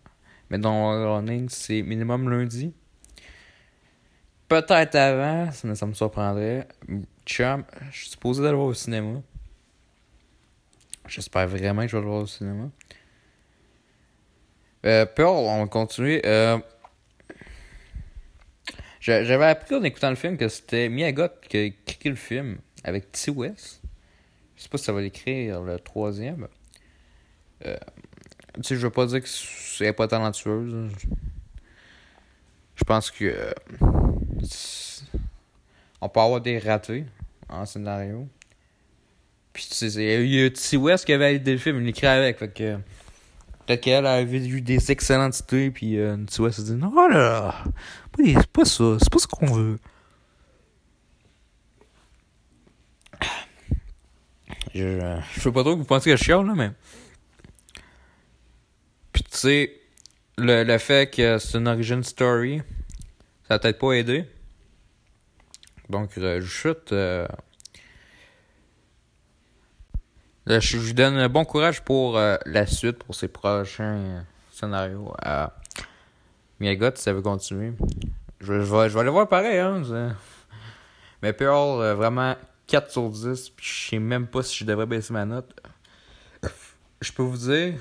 Mais 0.50 0.58
dans 0.58 1.16
Running, 1.16 1.50
c'est 1.50 1.82
minimum 1.82 2.30
lundi. 2.30 2.74
Peut-être 4.48 4.96
avant, 4.96 5.50
mais 5.64 5.76
ça 5.76 5.86
me 5.86 5.94
surprendrait. 5.94 6.68
Chum, 7.26 7.64
je 7.92 7.98
suis 7.98 8.10
supposé 8.10 8.44
d'aller 8.44 8.56
voir 8.56 8.68
au 8.68 8.74
cinéma. 8.74 9.22
J'espère 11.08 11.48
vraiment 11.48 11.82
que 11.82 11.88
je 11.88 11.98
vais 11.98 12.04
le 12.04 12.10
voir 12.10 12.22
au 12.22 12.28
cinéma. 12.28 12.70
Euh, 14.86 15.06
Pearl, 15.08 15.36
on 15.36 15.64
va 15.64 15.68
continuer. 15.68 16.22
Euh, 16.26 16.60
J'avais 19.00 19.46
appris 19.46 19.76
en 19.76 19.84
écoutant 19.84 20.10
le 20.10 20.16
film 20.16 20.38
que 20.38 20.48
c'était 20.48 20.90
Miyagot 20.90 21.28
qui 21.48 21.58
a 21.58 21.62
écrit 21.62 22.10
le 22.10 22.16
film 22.16 22.58
avec 22.84 23.12
T. 23.12 23.32
West. 23.32 23.82
Je 24.56 24.64
sais 24.64 24.70
pas 24.70 24.78
si 24.78 24.86
ça 24.86 24.94
va 24.94 25.02
l'écrire 25.02 25.62
le 25.62 25.80
troisième. 25.80 26.48
Euh, 27.66 27.78
tu 28.56 28.64
sais, 28.64 28.76
je 28.76 28.82
veux 28.82 28.90
pas 28.90 29.06
dire 29.06 29.22
que 29.22 29.28
c'est 29.28 29.94
pas 29.94 30.08
talentueuse. 30.08 30.90
Je 32.76 32.84
pense 32.84 33.12
que. 33.12 33.26
Euh, 33.26 33.54
on 36.02 36.10
peut 36.10 36.20
avoir 36.20 36.42
des 36.42 36.60
ratés 36.60 37.06
en 37.50 37.66
scénario. 37.66 38.28
Puis 39.54 39.68
tu 39.70 39.90
sais, 39.90 40.24
il 40.24 40.34
y 40.34 40.44
a 40.44 40.50
T. 40.50 40.78
West 40.78 41.06
qui 41.06 41.14
avait 41.14 41.32
validé 41.32 41.54
le 41.54 41.58
film, 41.58 41.80
il 41.80 41.86
l'écrit 41.86 42.08
avec. 42.08 42.38
Fait 42.38 42.50
que. 42.50 42.78
Peut-être 43.66 43.82
qu'elle 43.82 44.06
avait 44.06 44.46
eu 44.46 44.62
des 44.62 44.92
excellentes 44.92 45.40
idées, 45.40 45.72
puis 45.72 45.98
euh, 45.98 46.18
T. 46.18 46.42
West 46.42 46.60
s'est 46.60 46.64
dit 46.64 46.74
Non, 46.74 47.08
là, 47.08 47.64
c'est 48.18 48.48
pas 48.48 48.66
ça, 48.66 48.98
c'est 49.00 49.12
pas 49.12 49.20
ce 49.20 49.28
qu'on 49.28 49.48
veut. 49.48 49.80
Je, 54.74 55.18
je 55.34 55.40
sais 55.40 55.52
pas 55.52 55.62
trop 55.64 55.74
que 55.74 55.80
vous 55.80 55.86
pensez 55.86 56.12
que 56.12 56.18
je 56.18 56.24
chiale, 56.24 56.46
là, 56.46 56.54
mais. 56.56 56.72
Puis 59.16 59.24
tu 59.24 59.38
sais, 59.38 59.82
le, 60.38 60.66
le 60.66 60.78
fait 60.78 61.10
que 61.10 61.38
c'est 61.38 61.58
une 61.58 61.70
origin 61.70 62.04
story, 62.04 62.62
ça 63.48 63.54
a 63.54 63.60
peut-être 63.60 63.80
pas 63.80 63.94
aidé. 63.94 64.26
Donc, 65.88 66.18
euh, 66.18 66.42
je 66.42 66.46
chute. 66.46 66.92
Euh, 66.92 67.26
je 70.46 70.78
lui 70.78 70.94
donne 70.94 71.26
bon 71.30 71.46
courage 71.46 71.82
pour 71.82 72.18
euh, 72.18 72.36
la 72.46 72.66
suite, 72.66 72.98
pour 72.98 73.16
ses 73.16 73.30
prochains 73.30 74.26
scénarios. 74.52 75.14
Euh, 75.26 75.48
Miyagot, 76.60 76.92
si 76.96 77.04
ça 77.04 77.14
veut 77.14 77.22
continuer. 77.22 77.72
Je, 78.42 78.60
je, 78.60 78.76
vais, 78.76 78.90
je 78.90 78.96
vais 78.96 79.00
aller 79.00 79.10
voir 79.10 79.30
pareil, 79.30 79.60
hein. 79.60 79.82
Mais 81.24 81.32
Pearl, 81.32 81.94
vraiment 81.94 82.36
4 82.68 82.92
sur 82.92 83.10
10, 83.10 83.52
puis 83.52 83.66
je 83.66 83.90
sais 83.92 84.00
même 84.00 84.28
pas 84.28 84.44
si 84.44 84.58
je 84.58 84.66
devrais 84.66 84.86
baisser 84.86 85.14
ma 85.14 85.24
note. 85.24 85.58
Je 87.00 87.14
peux 87.14 87.24
vous 87.24 87.38
dire 87.38 87.76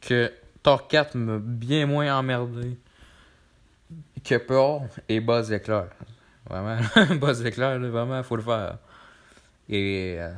que 0.00 0.32
Thor 0.62 0.88
4 0.88 1.14
m'a 1.14 1.38
bien 1.38 1.86
moins 1.86 2.14
emmerdé 2.16 2.78
que 4.24 4.36
Pearl 4.36 4.88
et 5.08 5.20
Buzz 5.20 5.50
l'éclair. 5.50 5.88
Vraiment, 6.48 6.78
Buzz 7.16 7.42
l'éclair, 7.42 7.78
là, 7.78 7.88
vraiment, 7.88 8.22
faut 8.22 8.36
le 8.36 8.42
faire. 8.42 8.78
Et 9.68 10.16
euh, 10.18 10.32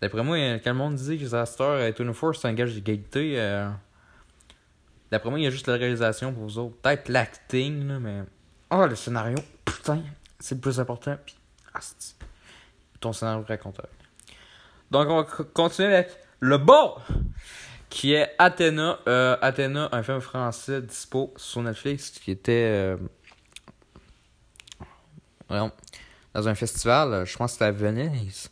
d'après 0.00 0.22
moi, 0.22 0.36
quand 0.58 0.70
le 0.70 0.74
monde 0.74 0.94
disait 0.96 1.16
que 1.16 1.22
Disaster 1.22 1.86
et 1.88 1.92
Tony 1.92 2.12
Force 2.12 2.40
c'est 2.40 2.48
un 2.48 2.52
gage 2.52 2.74
d'égalité, 2.74 3.40
euh, 3.40 3.68
d'après 5.10 5.30
moi, 5.30 5.38
il 5.38 5.44
y 5.44 5.46
a 5.46 5.50
juste 5.50 5.68
la 5.68 5.74
réalisation 5.74 6.32
pour 6.32 6.44
vous 6.44 6.58
autres. 6.58 6.76
Peut-être 6.82 7.08
l'acting, 7.08 7.88
là, 7.88 7.98
mais. 7.98 8.22
Oh, 8.70 8.84
le 8.86 8.96
scénario, 8.96 9.38
putain, 9.64 10.02
c'est 10.40 10.56
le 10.56 10.60
plus 10.60 10.80
important. 10.80 11.16
Puis, 11.24 11.36
ton 13.00 13.12
scénario 13.12 13.44
raconteur. 13.46 13.86
Donc, 14.90 15.08
on 15.08 15.22
va 15.22 15.24
continuer 15.54 15.94
avec 15.94 16.10
le 16.40 16.58
bon 16.58 16.94
qui 17.96 18.12
est 18.12 18.34
Athéna. 18.36 18.98
Euh, 19.08 19.38
Athéna, 19.40 19.88
un 19.90 20.02
film 20.02 20.20
français 20.20 20.82
dispo 20.82 21.32
sur 21.38 21.62
Netflix 21.62 22.10
qui 22.10 22.30
était 22.30 22.52
euh, 22.52 22.96
dans 25.48 26.46
un 26.46 26.54
festival, 26.54 27.24
je 27.24 27.34
pense 27.38 27.52
que 27.52 27.54
c'était 27.54 27.64
à 27.64 27.72
Venise, 27.72 28.50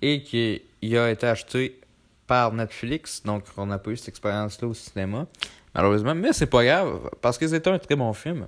et 0.00 0.22
qui 0.22 0.62
a 0.96 1.10
été 1.10 1.26
acheté 1.26 1.78
par 2.26 2.54
Netflix, 2.54 3.22
donc 3.22 3.44
on 3.58 3.66
n'a 3.66 3.76
pas 3.76 3.90
eu 3.90 3.98
cette 3.98 4.08
expérience-là 4.08 4.68
au 4.68 4.72
cinéma, 4.72 5.26
malheureusement, 5.74 6.14
mais 6.14 6.32
c'est 6.32 6.46
pas 6.46 6.64
grave, 6.64 7.10
parce 7.20 7.36
que 7.36 7.46
c'était 7.46 7.68
un 7.68 7.78
très 7.78 7.94
bon 7.94 8.14
film. 8.14 8.46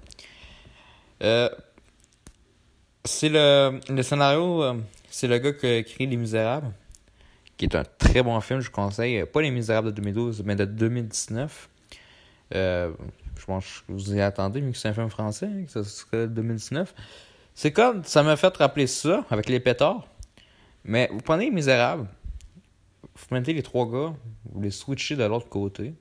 Euh, 1.22 1.50
c'est 3.04 3.28
le, 3.28 3.78
le 3.90 4.02
scénario, 4.02 4.74
c'est 5.10 5.28
le 5.28 5.36
gars 5.36 5.52
qui 5.52 5.66
a 5.66 5.76
écrit 5.76 6.06
Les 6.06 6.16
Misérables, 6.16 6.72
qui 7.60 7.66
est 7.66 7.76
un 7.76 7.84
très 7.98 8.22
bon 8.22 8.40
film, 8.40 8.60
je 8.60 8.68
vous 8.68 8.72
conseille. 8.72 9.22
Pas 9.26 9.42
Les 9.42 9.50
Misérables 9.50 9.88
de 9.88 9.92
2012, 9.92 10.44
mais 10.46 10.56
de 10.56 10.64
2019. 10.64 11.68
Euh, 12.54 12.90
je 13.38 13.44
pense 13.44 13.84
que 13.86 13.92
vous 13.92 14.14
y 14.14 14.20
attendez, 14.22 14.62
vu 14.62 14.72
que 14.72 14.78
c'est 14.78 14.88
un 14.88 14.94
film 14.94 15.10
français, 15.10 15.46
hein, 15.46 15.64
que 15.66 15.70
ça 15.70 15.84
serait 15.84 16.22
de 16.22 16.32
2019. 16.36 16.94
C'est 17.54 17.70
comme, 17.70 18.02
ça 18.02 18.22
m'a 18.22 18.36
fait 18.36 18.56
rappeler 18.56 18.86
ça, 18.86 19.26
avec 19.30 19.50
les 19.50 19.60
pétards. 19.60 20.08
Mais 20.84 21.10
vous 21.12 21.20
prenez 21.20 21.44
Les 21.44 21.50
Misérables, 21.50 22.08
vous 23.14 23.34
mettez 23.34 23.52
les 23.52 23.62
trois 23.62 23.84
gars, 23.84 24.14
vous 24.50 24.62
les 24.62 24.70
switchez 24.70 25.16
de 25.16 25.24
l'autre 25.24 25.50
côté. 25.50 25.92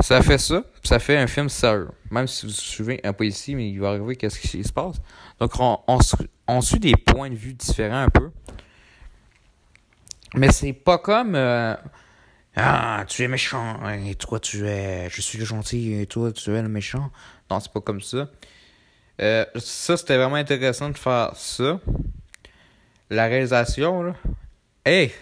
Ça 0.00 0.20
fait 0.20 0.36
ça, 0.36 0.62
ça 0.84 0.98
fait 0.98 1.16
un 1.16 1.26
film 1.26 1.48
sérieux. 1.48 1.88
Même 2.10 2.26
si 2.26 2.44
vous 2.44 2.52
suivez 2.52 3.00
un 3.02 3.14
peu 3.14 3.24
ici, 3.24 3.54
mais 3.54 3.70
il 3.70 3.80
va 3.80 3.88
arriver 3.88 4.14
qu'est-ce 4.16 4.38
qui 4.38 4.62
se 4.62 4.72
passe. 4.74 4.96
Donc 5.40 5.52
on 5.58 6.60
suit 6.60 6.80
des 6.80 6.96
points 6.96 7.30
de 7.30 7.34
vue 7.34 7.54
différents 7.54 8.02
un 8.02 8.10
peu. 8.10 8.30
Mais 10.36 10.52
c'est 10.52 10.72
pas 10.72 10.98
comme 10.98 11.34
euh, 11.34 11.74
Ah, 12.56 13.04
tu 13.08 13.22
es 13.22 13.28
méchant 13.28 13.78
et 13.88 14.14
toi 14.14 14.38
tu 14.38 14.66
es 14.66 15.08
je 15.10 15.20
suis 15.20 15.38
le 15.38 15.44
gentil 15.44 15.94
et 15.94 16.06
toi 16.06 16.32
tu 16.32 16.54
es 16.54 16.62
le 16.62 16.68
méchant. 16.68 17.10
Non, 17.50 17.60
c'est 17.60 17.72
pas 17.72 17.80
comme 17.80 18.00
ça. 18.00 18.28
Euh, 19.20 19.46
ça 19.56 19.96
c'était 19.96 20.16
vraiment 20.16 20.36
intéressant 20.36 20.90
de 20.90 20.98
faire 20.98 21.32
ça. 21.34 21.80
La 23.08 23.26
réalisation 23.26 24.02
là. 24.02 24.14
Hey, 24.84 25.12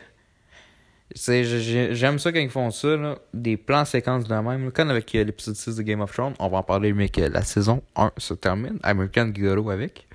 j'aime 1.15 2.19
ça 2.19 2.33
quand 2.33 2.41
ils 2.41 2.51
font 2.51 2.71
ça 2.71 2.97
là, 2.97 3.19
des 3.33 3.57
plans 3.57 3.85
séquences 3.85 4.25
de 4.25 4.35
même. 4.35 4.73
Comme 4.73 4.91
avec 4.91 5.15
euh, 5.15 5.25
l'épisode 5.25 5.55
6 5.55 5.77
de 5.77 5.83
Game 5.83 6.01
of 6.01 6.13
Thrones, 6.13 6.35
on 6.39 6.49
va 6.49 6.59
en 6.59 6.63
parler 6.63 6.93
mais 6.93 7.09
que 7.09 7.21
la 7.21 7.43
saison 7.43 7.83
1 7.97 8.13
se 8.17 8.35
termine, 8.35 8.79
American 8.83 9.31
Gigolo 9.33 9.71
avec. 9.71 10.07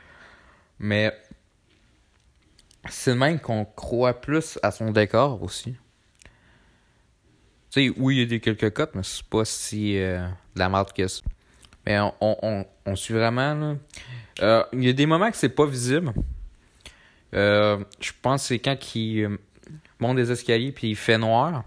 Mais 0.80 1.14
c'est 2.88 3.16
même 3.16 3.40
qu'on 3.40 3.66
croit 3.66 4.14
plus 4.14 4.58
à 4.64 4.72
son 4.72 4.92
décor 4.92 5.42
aussi. 5.44 5.76
Tu 7.72 7.88
sais, 7.88 7.94
oui, 7.98 8.16
il 8.16 8.20
y 8.20 8.24
a 8.24 8.26
des 8.26 8.40
quelques 8.40 8.74
cotes, 8.74 8.96
mais 8.96 9.04
c'est 9.04 9.24
pas 9.24 9.46
si 9.46 9.98
euh, 9.98 10.28
de 10.56 10.60
la 10.60 10.70
merde 10.70 10.92
que 10.94 11.08
ça. 11.08 11.22
Mais 11.86 12.00
on, 12.00 12.14
on, 12.22 12.66
on, 12.86 12.96
suit 12.96 13.14
vraiment, 13.14 13.54
là. 13.54 13.76
Euh, 14.42 14.64
Il 14.74 14.84
y 14.84 14.90
a 14.90 14.94
des 14.94 15.06
moments 15.06 15.30
que 15.30 15.38
c'est 15.38 15.50
pas 15.50 15.66
visible. 15.66 16.14
Euh, 17.36 17.84
je 18.00 18.12
pense 18.22 18.44
que 18.44 18.48
c'est 18.48 18.60
quand 18.60 18.96
il 18.96 19.24
euh, 19.24 19.38
monte 20.00 20.16
des 20.16 20.32
escaliers 20.32 20.72
puis 20.72 20.90
il 20.90 20.96
fait 20.96 21.18
noir. 21.18 21.64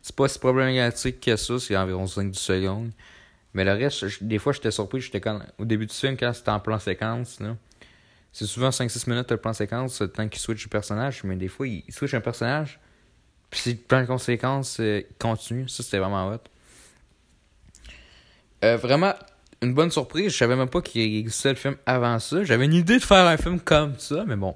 C'est 0.00 0.16
pas 0.16 0.28
si 0.28 0.38
problématique 0.38 1.20
que 1.20 1.36
ça, 1.36 1.58
c'est 1.58 1.76
environ 1.76 2.06
5 2.06 2.34
secondes. 2.34 2.90
Mais 3.52 3.64
le 3.64 3.72
reste, 3.72 4.22
des 4.22 4.38
fois, 4.38 4.52
j'étais 4.52 4.70
surpris. 4.70 5.10
Quand, 5.20 5.40
au 5.58 5.64
début 5.64 5.86
du 5.86 5.94
film, 5.94 6.16
quand 6.16 6.32
c'était 6.32 6.50
en 6.50 6.60
plan 6.60 6.78
séquence, 6.78 7.40
là. 7.40 7.56
C'est 8.32 8.46
souvent 8.46 8.68
5-6 8.68 9.08
minutes 9.10 9.30
le 9.30 9.36
plan 9.36 9.52
séquence, 9.52 10.00
le 10.00 10.08
temps 10.08 10.28
qu'il 10.28 10.40
switch 10.40 10.64
le 10.64 10.70
personnage, 10.70 11.24
mais 11.24 11.36
des 11.36 11.48
fois, 11.48 11.66
il 11.66 11.84
switch 11.90 12.14
un 12.14 12.20
personnage, 12.20 12.78
puis 13.50 13.60
si 13.60 13.70
le 13.72 13.78
plan 13.78 14.02
de 14.02 14.06
conséquence 14.06 14.78
euh, 14.80 15.02
continue, 15.18 15.68
ça 15.68 15.82
c'était 15.82 15.98
vraiment 15.98 16.28
hot. 16.28 16.38
Euh, 18.64 18.76
vraiment, 18.76 19.14
une 19.62 19.74
bonne 19.74 19.90
surprise, 19.90 20.32
je 20.32 20.36
savais 20.36 20.56
même 20.56 20.68
pas 20.68 20.82
qu'il 20.82 21.00
existait 21.00 21.50
le 21.50 21.54
film 21.56 21.76
avant 21.86 22.18
ça. 22.18 22.44
J'avais 22.44 22.64
une 22.64 22.74
idée 22.74 22.98
de 22.98 23.04
faire 23.04 23.26
un 23.26 23.36
film 23.36 23.60
comme 23.60 23.98
ça, 23.98 24.24
mais 24.26 24.36
bon, 24.36 24.54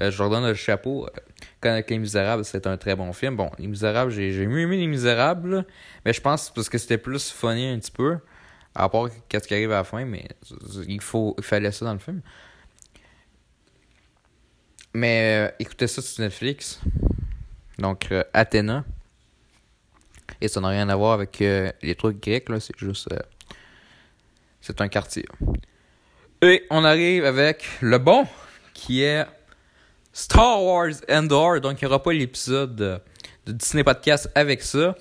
euh, 0.00 0.10
je 0.10 0.18
leur 0.18 0.30
donne 0.30 0.46
le 0.46 0.54
chapeau. 0.54 1.06
Euh, 1.06 1.10
Quand 1.60 1.80
Les 1.88 1.98
Misérables, 1.98 2.44
c'est 2.44 2.66
un 2.66 2.76
très 2.76 2.94
bon 2.96 3.12
film. 3.12 3.36
Bon, 3.36 3.50
Les 3.58 3.66
Misérables, 3.66 4.10
j'ai 4.10 4.46
mieux 4.46 4.60
aimé 4.60 4.76
Les 4.76 4.86
Misérables, 4.86 5.66
mais 6.04 6.12
je 6.12 6.20
pense 6.20 6.50
parce 6.50 6.68
que 6.68 6.78
c'était 6.78 6.98
plus 6.98 7.30
funny 7.30 7.68
un 7.68 7.78
petit 7.78 7.90
peu, 7.90 8.18
à 8.74 8.88
part 8.88 9.08
qu'est-ce 9.28 9.48
qui 9.48 9.54
arrive 9.54 9.72
à 9.72 9.76
la 9.76 9.84
fin, 9.84 10.04
mais 10.04 10.26
il, 10.86 11.00
faut, 11.00 11.34
il 11.38 11.44
fallait 11.44 11.72
ça 11.72 11.84
dans 11.84 11.92
le 11.92 11.98
film. 11.98 12.20
Mais 14.92 15.48
euh, 15.48 15.54
écoutez 15.60 15.86
ça 15.86 16.02
sur 16.02 16.22
Netflix. 16.22 16.80
Donc, 17.78 18.08
euh, 18.10 18.24
Athéna. 18.32 18.84
Et 20.40 20.48
ça 20.48 20.60
n'a 20.60 20.68
rien 20.68 20.88
à 20.88 20.96
voir 20.96 21.12
avec 21.12 21.40
euh, 21.42 21.70
les 21.82 21.94
trucs 21.94 22.20
grecs, 22.20 22.48
là. 22.48 22.58
C'est 22.58 22.76
juste. 22.76 23.08
c'est 24.60 24.80
un 24.80 24.88
quartier. 24.88 25.26
Et 26.42 26.66
on 26.70 26.84
arrive 26.84 27.24
avec 27.24 27.64
le 27.80 27.98
bon, 27.98 28.26
qui 28.74 29.02
est 29.02 29.24
Star 30.12 30.62
Wars 30.62 30.94
Endor. 31.08 31.60
Donc, 31.60 31.80
il 31.80 31.84
n'y 31.84 31.88
aura 31.88 32.02
pas 32.02 32.12
l'épisode 32.12 32.74
de, 32.74 33.00
Disney 33.46 33.84
Podcast 33.84 34.30
avec 34.34 34.62
ça. 34.62 34.96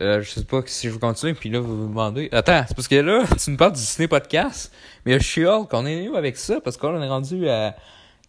Je 0.00 0.22
sais 0.22 0.44
pas 0.44 0.62
si 0.64 0.88
je 0.88 0.92
vais 0.94 0.98
continuer, 1.00 1.34
puis 1.34 1.50
là, 1.50 1.60
vous 1.60 1.82
vous 1.82 1.88
demandez. 1.88 2.28
Attends, 2.32 2.64
c'est 2.66 2.74
parce 2.74 2.88
que 2.88 2.96
là, 2.96 3.24
tu 3.42 3.50
me 3.50 3.56
parles 3.56 3.72
du 3.72 3.80
Disney 3.80 4.08
Podcast, 4.08 4.72
mais 5.04 5.14
le 5.14 5.20
She-Hulk, 5.20 5.68
on 5.72 5.86
est 5.86 6.08
où 6.08 6.16
avec 6.16 6.36
ça? 6.36 6.60
Parce 6.60 6.76
qu'on 6.76 7.00
est 7.00 7.08
rendu 7.08 7.48
à 7.48 7.76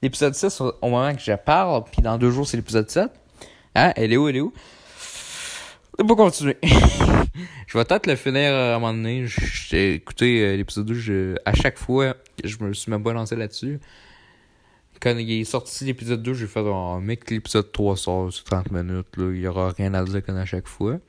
l'épisode 0.02 0.34
6 0.34 0.62
au 0.62 0.74
moment 0.90 1.14
que 1.14 1.22
je 1.22 1.34
parle, 1.34 1.84
puis 1.92 2.02
dans 2.02 2.18
deux 2.18 2.32
jours, 2.32 2.48
c'est 2.48 2.58
l'épisode 2.58 2.90
7. 2.90 3.12
Hein? 3.76 3.94
Elle 3.96 4.14
est 4.14 4.18
où? 4.18 4.28
Elle 4.28 4.38
est 4.38 4.42
où? 4.42 4.54
On 6.02 6.06
va 6.06 6.16
continuer. 6.16 6.58
je 6.64 7.78
vais 7.78 7.84
peut-être 7.84 8.08
le 8.08 8.16
finir 8.16 8.52
euh, 8.54 8.74
à 8.74 8.76
un 8.78 8.80
moment 8.80 8.94
donné. 8.94 9.26
J'ai 9.28 9.96
écouté 9.96 10.42
euh, 10.42 10.56
l'épisode 10.56 10.86
2, 10.86 10.94
je- 10.94 11.36
à 11.46 11.54
chaque 11.54 11.78
fois, 11.78 12.16
je 12.44 12.58
me 12.64 12.74
suis 12.74 12.90
même 12.90 13.04
pas 13.04 13.14
là-dessus. 13.14 13.80
Quand 15.02 15.18
il 15.18 15.32
est 15.32 15.44
sorti 15.46 15.86
l'épisode 15.86 16.22
2, 16.24 16.34
j'ai 16.34 16.48
fait 16.48 16.62
oh, 16.62 17.00
mec, 17.00 17.30
l'épisode 17.30 17.72
3 17.72 17.98
sort, 17.98 18.34
c'est 18.34 18.44
30 18.44 18.72
minutes, 18.72 19.08
là, 19.18 19.32
il 19.34 19.40
y 19.42 19.48
aura 19.48 19.72
rien 19.72 19.94
à 19.94 20.04
dire 20.04 20.26
comme 20.26 20.38
à 20.38 20.46
chaque 20.46 20.68
fois. 20.68 21.00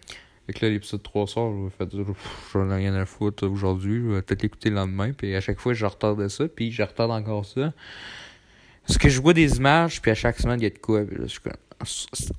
Fait 0.47 0.53
que 0.53 0.65
là, 0.67 0.73
l'épisode 0.73 1.03
3 1.03 1.27
sort, 1.27 1.53
je 1.57 1.65
vais 1.65 1.71
faire 1.71 1.87
dire, 1.87 2.05
Pff, 2.07 2.51
j'en 2.53 2.71
ai 2.71 2.77
rien 2.77 2.95
à 2.95 3.05
foutre 3.07 3.47
aujourd'hui, 3.47 4.01
je 4.01 4.15
vais 4.15 4.23
peut-être 4.23 4.43
l'écouter 4.43 4.71
le 4.71 4.77
lendemain, 4.77 5.13
puis 5.13 5.35
à 5.35 5.41
chaque 5.41 5.59
fois, 5.61 5.73
je 5.73 5.87
retarde 5.87 6.27
ça, 6.29 6.47
puis 6.49 6.71
je 6.73 6.83
retarde 6.83 7.11
encore 7.11 7.45
ça. 7.45 7.73
Parce 8.91 8.99
que 8.99 9.09
je 9.09 9.21
vois 9.21 9.35
des 9.35 9.57
images, 9.59 10.03
puis 10.03 10.11
à 10.11 10.17
chaque 10.17 10.37
semaine, 10.41 10.59
il 10.59 10.65
y 10.65 10.67
a 10.67 10.71
de 10.71 10.79
quoi, 10.79 11.03
là, 11.03 11.25
je 11.25 11.39
comme, 11.39 11.53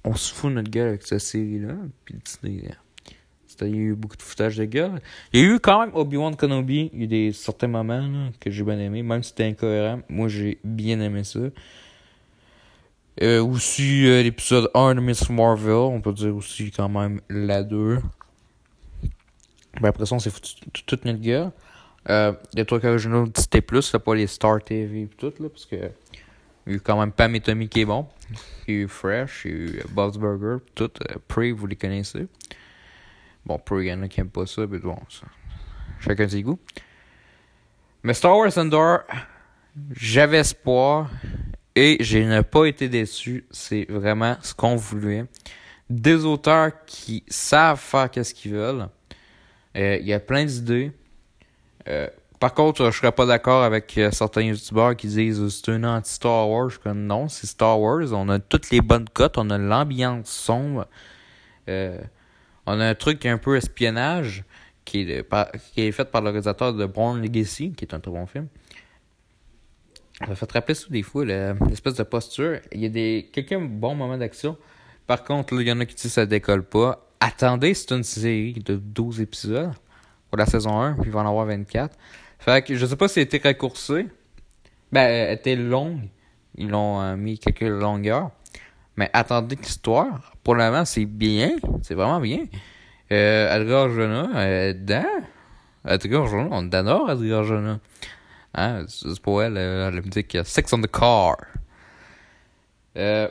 on 0.03 0.15
se 0.15 0.33
fout 0.33 0.51
notre 0.51 0.69
gueule 0.69 0.89
avec 0.89 1.03
cette 1.03 1.21
série-là, 1.21 1.75
puis 2.03 2.15
Disney. 2.25 2.69
C'était- 3.47 3.69
Il 3.69 3.75
y 3.75 3.79
a 3.79 3.81
eu 3.83 3.95
beaucoup 3.95 4.17
de 4.17 4.21
foutage 4.21 4.57
de 4.57 4.65
gueule. 4.65 5.01
Il 5.31 5.39
y 5.39 5.43
a 5.45 5.47
eu 5.47 5.59
quand 5.61 5.79
même 5.79 5.91
Obi-Wan 5.95 6.35
Kenobi. 6.35 6.89
Il 6.91 6.99
y 6.99 7.01
a 7.03 7.05
eu 7.05 7.07
des 7.07 7.31
certains 7.31 7.67
moments 7.69 8.05
là, 8.05 8.31
que 8.37 8.51
j'ai 8.51 8.63
bien 8.65 8.77
aimé, 8.79 9.01
même 9.01 9.23
si 9.23 9.29
c'était 9.29 9.45
incohérent. 9.45 10.01
Moi, 10.09 10.27
j'ai 10.27 10.57
bien 10.65 10.99
aimé 10.99 11.23
ça. 11.23 11.39
Euh, 13.21 13.41
aussi, 13.41 14.05
euh, 14.07 14.21
l'épisode 14.21 14.69
1 14.73 14.95
de 14.95 14.99
Miss 14.99 15.29
Marvel. 15.29 15.71
On 15.71 16.01
peut 16.01 16.11
dire 16.11 16.35
aussi 16.35 16.69
quand 16.69 16.89
même 16.89 17.21
la 17.29 17.63
2. 17.63 17.99
Ben, 19.79 19.87
après 19.87 20.05
ça, 20.05 20.15
on 20.15 20.19
s'est 20.19 20.29
foutu 20.31 20.55
toute 20.85 21.05
notre 21.05 21.21
gueule. 21.21 21.51
Des 22.53 22.65
trucs 22.65 22.83
originaux 22.83 23.25
de 23.27 23.31
Disney+, 23.31 23.63
là, 23.71 23.99
pas 23.99 24.15
les 24.15 24.27
Star 24.27 24.61
TV 24.61 25.03
et 25.03 25.07
tout, 25.07 25.31
là, 25.39 25.47
parce 25.47 25.65
que 25.65 25.77
il 26.67 26.73
y 26.73 26.75
a 26.75 26.79
quand 26.79 26.99
même 26.99 27.11
Pam 27.11 27.35
et 27.35 27.41
Tommy 27.41 27.67
qui 27.67 27.81
est 27.81 27.85
bon. 27.85 28.07
Il 28.67 28.75
y 28.75 28.77
a 28.77 28.81
eu 28.81 28.87
Fresh, 28.87 29.43
il 29.45 29.51
y 29.51 29.53
a 29.53 29.57
eu 29.57 29.83
Bob's 29.89 30.17
Burger, 30.17 30.63
tout. 30.75 30.91
Euh, 31.09 31.15
Prey, 31.27 31.51
vous 31.51 31.67
les 31.67 31.75
connaissez? 31.75 32.27
Bon, 33.45 33.57
Prey, 33.57 33.85
il 33.85 33.87
y 33.89 33.93
en 33.93 34.01
a 34.03 34.07
qui 34.07 34.21
aiment 34.21 34.29
pas 34.29 34.45
ça, 34.45 34.65
mais 34.67 34.79
bon, 34.79 34.97
ça. 35.09 35.27
Chacun 35.99 36.27
ses 36.27 36.43
goûts. 36.43 36.59
Mais 38.03 38.13
Star 38.13 38.37
Wars 38.37 38.57
Endor, 38.57 38.99
j'avais 39.91 40.37
espoir 40.37 41.09
et 41.75 41.97
je 41.99 42.17
n'ai 42.17 42.43
pas 42.43 42.65
été 42.65 42.89
déçu. 42.89 43.45
C'est 43.51 43.85
vraiment 43.89 44.37
ce 44.41 44.53
qu'on 44.53 44.75
voulait. 44.75 45.25
Des 45.89 46.25
auteurs 46.25 46.71
qui 46.85 47.23
savent 47.27 47.79
faire 47.79 48.09
qu'est-ce 48.09 48.33
qu'ils 48.33 48.53
veulent. 48.53 48.87
Euh, 49.75 49.97
Il 49.99 50.07
y 50.07 50.13
a 50.13 50.19
plein 50.19 50.45
d'idées. 50.45 50.91
Euh, 51.87 52.07
Par 52.41 52.55
contre, 52.55 52.89
je 52.89 52.97
serais 52.97 53.11
pas 53.11 53.27
d'accord 53.27 53.61
avec 53.61 53.95
euh, 53.99 54.09
certains 54.09 54.41
youtubeurs 54.41 54.95
qui 54.95 55.05
disent 55.05 55.39
euh, 55.39 55.49
c'est 55.49 55.69
un 55.69 55.83
anti-Star 55.83 56.49
Wars. 56.49 56.71
Je 56.71 56.89
non, 56.89 57.27
c'est 57.27 57.45
Star 57.45 57.79
Wars. 57.79 58.11
On 58.13 58.29
a 58.29 58.39
toutes 58.39 58.71
les 58.71 58.81
bonnes 58.81 59.07
cotes, 59.07 59.37
on 59.37 59.51
a 59.51 59.59
l'ambiance 59.59 60.27
sombre. 60.27 60.87
Euh, 61.69 62.01
on 62.65 62.79
a 62.79 62.87
un 62.87 62.95
truc 62.95 63.27
un 63.27 63.37
peu 63.37 63.57
espionnage 63.57 64.43
qui 64.85 65.01
est, 65.01 65.91
fait 65.91 66.05
par 66.05 66.23
le 66.23 66.31
réalisateur 66.31 66.73
de 66.73 66.83
Born 66.87 67.21
Legacy, 67.21 67.73
qui 67.73 67.85
est 67.85 67.93
un 67.93 67.99
très 67.99 68.09
bon 68.09 68.25
film. 68.25 68.47
Ça 70.25 70.33
fait 70.33 70.51
rappeler 70.51 70.73
ça 70.73 70.87
des 70.89 71.03
fois, 71.03 71.23
l'espèce 71.23 71.93
de 71.93 72.03
posture. 72.03 72.59
Il 72.71 72.81
y 72.81 72.87
a 72.87 72.89
des 72.89 73.29
quelques 73.31 73.59
bons 73.59 73.93
moments 73.93 74.17
d'action. 74.17 74.57
Par 75.05 75.23
contre, 75.23 75.53
il 75.61 75.67
y 75.67 75.71
en 75.71 75.79
a 75.79 75.85
qui 75.85 75.93
disent 75.93 76.05
que 76.05 76.09
ça 76.09 76.25
décolle 76.25 76.63
pas. 76.63 77.07
Attendez, 77.19 77.75
c'est 77.75 77.91
une 77.91 78.03
série 78.03 78.53
de 78.53 78.77
12 78.77 79.21
épisodes 79.21 79.73
pour 80.31 80.39
la 80.39 80.47
saison 80.47 80.81
1, 80.81 80.93
puis 80.93 81.09
il 81.09 81.11
va 81.11 81.19
en 81.19 81.29
avoir 81.29 81.45
24. 81.45 81.95
Fait 82.41 82.65
que 82.65 82.75
je 82.75 82.85
sais 82.85 82.95
pas 82.95 83.07
si 83.07 83.15
c'était 83.15 83.37
raccourci. 83.37 84.07
Ben, 84.91 85.01
elle 85.01 85.37
était 85.37 85.55
longue. 85.55 86.09
Ils 86.55 86.69
l'ont 86.69 86.99
euh, 86.99 87.15
mis 87.15 87.39
quelques 87.39 87.61
longueurs. 87.61 88.31
Mais 88.97 89.09
attendez 89.13 89.55
l'histoire. 89.55 90.33
Pour 90.43 90.55
le 90.55 90.63
moment, 90.65 90.83
c'est 90.83 91.05
bien. 91.05 91.55
C'est 91.81 91.93
vraiment 91.93 92.19
bien. 92.19 92.45
Euh, 93.11 93.55
Edgar 93.55 93.89
Jona, 93.89 94.29
euh, 94.35 94.73
dedans. 94.73 95.05
Edgar 95.87 96.33
on 96.33 96.71
adore 96.71 97.11
Edgar 97.11 97.43
Jona. 97.43 97.79
Hein, 98.53 98.85
c'est 98.87 99.19
pour 99.19 99.41
elle, 99.41 99.57
euh, 99.57 99.91
la 99.91 100.01
musique 100.01 100.37
Sex 100.43 100.73
on 100.73 100.81
the 100.81 100.91
Car. 100.91 101.37
Euh, 102.97 103.29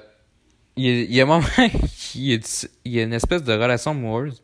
il 0.77 1.13
y, 1.13 1.21
a, 1.21 1.25
un 1.25 1.27
moment, 1.27 1.47
il 2.15 2.41
y 2.85 3.01
a, 3.01 3.03
une 3.03 3.13
espèce 3.13 3.43
de 3.43 3.53
relation 3.53 3.91
amoureuse. 3.91 4.43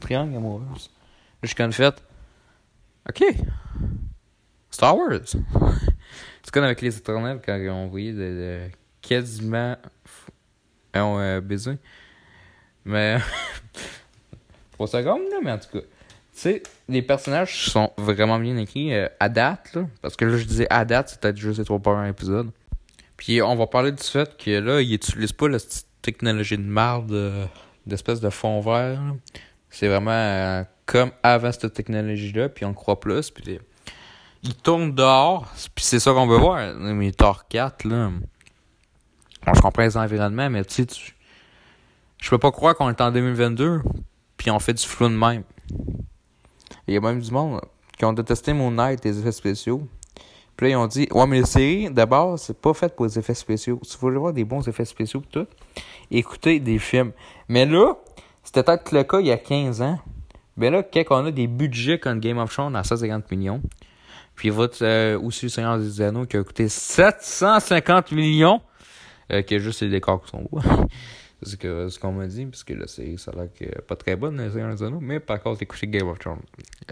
Triangle 0.00 0.36
amoureuse. 0.36 0.90
Suis 1.44 1.54
comme 1.54 1.72
fait. 1.72 1.94
Ok. 3.08 3.24
Star 4.70 4.96
Wars. 4.96 5.20
c'est 5.24 6.50
comme 6.52 6.64
avec 6.64 6.80
les 6.80 6.96
éternels 6.96 7.40
quand 7.44 7.58
ont 7.58 7.84
envoyé 7.84 8.12
de, 8.12 8.68
quasiment 9.00 9.76
un 10.94 11.18
euh, 11.18 11.40
baiser? 11.40 11.78
Mais. 12.84 13.18
3 14.72 14.86
secondes, 14.86 15.22
là, 15.30 15.38
mais 15.42 15.52
en 15.52 15.58
tout 15.58 15.78
cas. 15.78 15.84
Tu 16.34 16.40
sais, 16.40 16.62
les 16.88 17.02
personnages 17.02 17.68
sont 17.68 17.92
vraiment 17.98 18.38
bien 18.38 18.56
écrits 18.56 18.94
euh, 18.94 19.08
à 19.20 19.28
date, 19.28 19.74
là. 19.74 19.86
Parce 20.00 20.16
que 20.16 20.24
là, 20.24 20.36
je 20.38 20.44
disais 20.44 20.66
à 20.70 20.84
date, 20.84 21.18
c'est 21.20 21.36
juste 21.36 21.58
les 21.58 21.64
trois 21.64 21.78
premiers 21.78 22.08
épisodes. 22.08 22.50
Puis 23.16 23.42
on 23.42 23.54
va 23.54 23.66
parler 23.66 23.92
du 23.92 24.02
fait 24.02 24.36
que 24.36 24.50
là, 24.50 24.80
ils 24.80 24.94
utilisent 24.94 25.32
pas 25.32 25.48
la 25.48 25.58
technologie 26.00 26.56
de 26.56 26.62
marde 26.62 27.12
euh, 27.12 27.44
d'espèce 27.86 28.20
de 28.20 28.30
fond 28.30 28.60
vert. 28.60 29.00
C'est 29.70 29.88
vraiment 29.88 30.10
euh, 30.10 30.64
comme 30.86 31.10
avant 31.22 31.52
cette 31.52 31.72
technologie-là, 31.72 32.48
puis 32.48 32.64
on 32.64 32.68
le 32.68 32.74
croit 32.74 33.00
plus. 33.00 33.30
Puis 33.30 33.58
ils 34.42 34.54
tournent 34.54 34.94
dehors, 34.94 35.52
puis 35.74 35.84
c'est 35.84 36.00
ça 36.00 36.12
qu'on 36.12 36.26
veut 36.26 36.38
voir. 36.38 36.74
Mais 36.74 37.12
Thor 37.12 37.46
4, 37.48 37.84
là. 37.84 38.10
Bon, 39.46 39.54
je 39.54 39.60
comprends 39.60 39.82
les 39.82 39.96
environnements, 39.96 40.50
mais 40.50 40.64
tu 40.64 40.84
sais, 40.84 41.12
je 42.18 42.30
peux 42.30 42.38
pas 42.38 42.52
croire 42.52 42.76
qu'on 42.76 42.88
est 42.88 43.00
en 43.00 43.10
2022, 43.10 43.80
puis 44.36 44.50
on 44.50 44.58
fait 44.58 44.74
du 44.74 44.86
flou 44.86 45.08
de 45.08 45.14
même. 45.14 45.42
Il 46.86 46.94
y 46.94 46.96
a 46.96 47.00
même 47.00 47.20
du 47.20 47.30
monde 47.30 47.60
qui 47.98 48.04
ont 48.04 48.12
détesté 48.12 48.52
Moon 48.52 48.70
Knight, 48.70 49.04
les 49.04 49.18
effets 49.18 49.32
spéciaux. 49.32 49.86
Puis 50.56 50.66
là, 50.66 50.72
ils 50.72 50.76
ont 50.76 50.86
dit, 50.86 51.08
ouais, 51.10 51.26
mais 51.26 51.40
les 51.40 51.46
séries, 51.46 51.90
d'abord, 51.90 52.38
c'est 52.38 52.60
pas 52.60 52.74
fait 52.74 52.94
pour 52.94 53.06
les 53.06 53.18
effets 53.18 53.34
spéciaux. 53.34 53.80
Si 53.82 53.94
vous 53.94 54.00
voulez 54.00 54.18
voir 54.18 54.32
des 54.32 54.44
bons 54.44 54.66
effets 54.68 54.84
spéciaux 54.84 55.22
tout, 55.30 55.46
écoutez 56.10 56.60
des 56.60 56.78
films. 56.78 57.12
Mais 57.48 57.66
là, 57.66 57.94
c'était 58.44 58.62
peut-être 58.62 58.92
le 58.92 59.02
cas 59.04 59.20
il 59.20 59.26
y 59.26 59.32
a 59.32 59.38
15 59.38 59.82
ans. 59.82 59.98
Ben 60.56 60.72
là, 60.72 60.82
quand 60.82 61.22
on 61.22 61.26
a 61.26 61.30
des 61.30 61.46
budgets 61.46 61.98
comme 61.98 62.20
Game 62.20 62.38
of 62.38 62.52
Thrones 62.52 62.76
à 62.76 62.84
150 62.84 63.30
millions, 63.30 63.62
puis 64.34 64.50
votre 64.50 64.84
euh, 64.84 65.18
aussi 65.18 65.48
Seigneur 65.48 65.78
des 65.78 66.00
Anneaux 66.00 66.26
qui 66.26 66.36
a 66.36 66.44
coûté 66.44 66.68
750 66.68 68.12
millions, 68.12 68.60
euh, 69.32 69.42
qui 69.42 69.54
a 69.54 69.58
juste 69.58 69.80
les 69.82 69.88
décors 69.88 70.22
qui 70.22 70.30
sont 70.30 70.46
beaux. 70.50 70.60
C'est 71.44 71.58
que 71.58 71.88
ce 71.88 71.98
qu'on 71.98 72.12
m'a 72.12 72.26
dit, 72.26 72.46
parce 72.46 72.62
que 72.62 72.72
la 72.72 72.86
série, 72.86 73.18
ça 73.18 73.32
a 73.32 73.34
l'air 73.34 73.48
que 73.52 73.80
pas 73.80 73.96
très 73.96 74.14
bonne, 74.14 74.36
le 74.36 74.50
Seigneur 74.50 74.74
des 74.74 74.82
Anneaux, 74.84 75.00
mais 75.00 75.18
par 75.18 75.42
contre, 75.42 75.62
écoutez 75.62 75.88
Game 75.88 76.06
of 76.06 76.18
Thrones. 76.20 76.42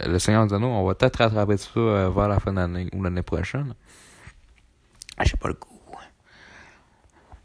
Le 0.04 0.18
Seigneur 0.18 0.44
des 0.46 0.54
Anneaux, 0.54 0.66
on 0.66 0.84
va 0.84 0.94
peut-être 0.94 1.20
rattraper 1.20 1.56
ça 1.56 1.70
euh, 1.76 2.10
vers 2.10 2.28
la 2.28 2.40
fin 2.40 2.52
d'année 2.52 2.88
ou 2.92 3.02
l'année 3.02 3.22
prochaine. 3.22 3.74
Ah, 5.16 5.24
j'ai 5.24 5.36
pas 5.36 5.48
le 5.48 5.54
goût. 5.54 5.80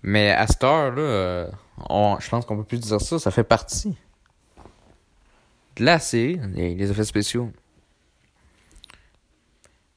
Mais 0.08 0.32
à 0.32 0.46
cette 0.46 0.64
heure-là, 0.64 1.02
euh, 1.02 1.48
je 2.20 2.30
pense 2.30 2.46
qu'on 2.46 2.58
peut 2.58 2.64
plus 2.64 2.80
dire 2.80 3.02
ça, 3.02 3.18
ça 3.18 3.32
fait 3.32 3.44
partie 3.44 3.98
série, 6.00 6.40
les, 6.54 6.76
les 6.76 6.92
effets 6.92 7.04
spéciaux. 7.04 7.52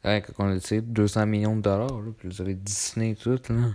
Hein, 0.05 0.21
quand 0.21 0.33
on 0.39 0.51
a 0.51 0.57
dit 0.57 0.83
200 0.83 1.27
millions 1.27 1.57
de 1.57 1.63
dollars, 1.63 2.01
là, 2.01 2.13
puis 2.17 2.29
vous 2.29 2.41
avez 2.41 2.55
Disney 2.55 3.15
tout, 3.15 3.39
là 3.49 3.71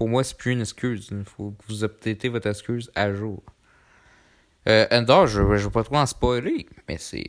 pour 0.00 0.08
moi, 0.08 0.24
c'est 0.24 0.38
plus 0.38 0.52
une 0.52 0.62
excuse. 0.62 1.08
Il 1.12 1.24
faut 1.26 1.50
que 1.50 1.62
vous 1.68 1.84
updatez 1.84 2.30
votre 2.30 2.48
excuse 2.48 2.90
à 2.94 3.12
jour. 3.12 3.42
Euh, 4.66 4.86
Endor, 4.90 5.26
je 5.26 5.42
ne 5.42 5.56
veux 5.58 5.68
pas 5.68 5.84
trop 5.84 5.96
en 5.96 6.06
spoiler, 6.06 6.66
mais 6.88 6.96
c'est. 6.96 7.26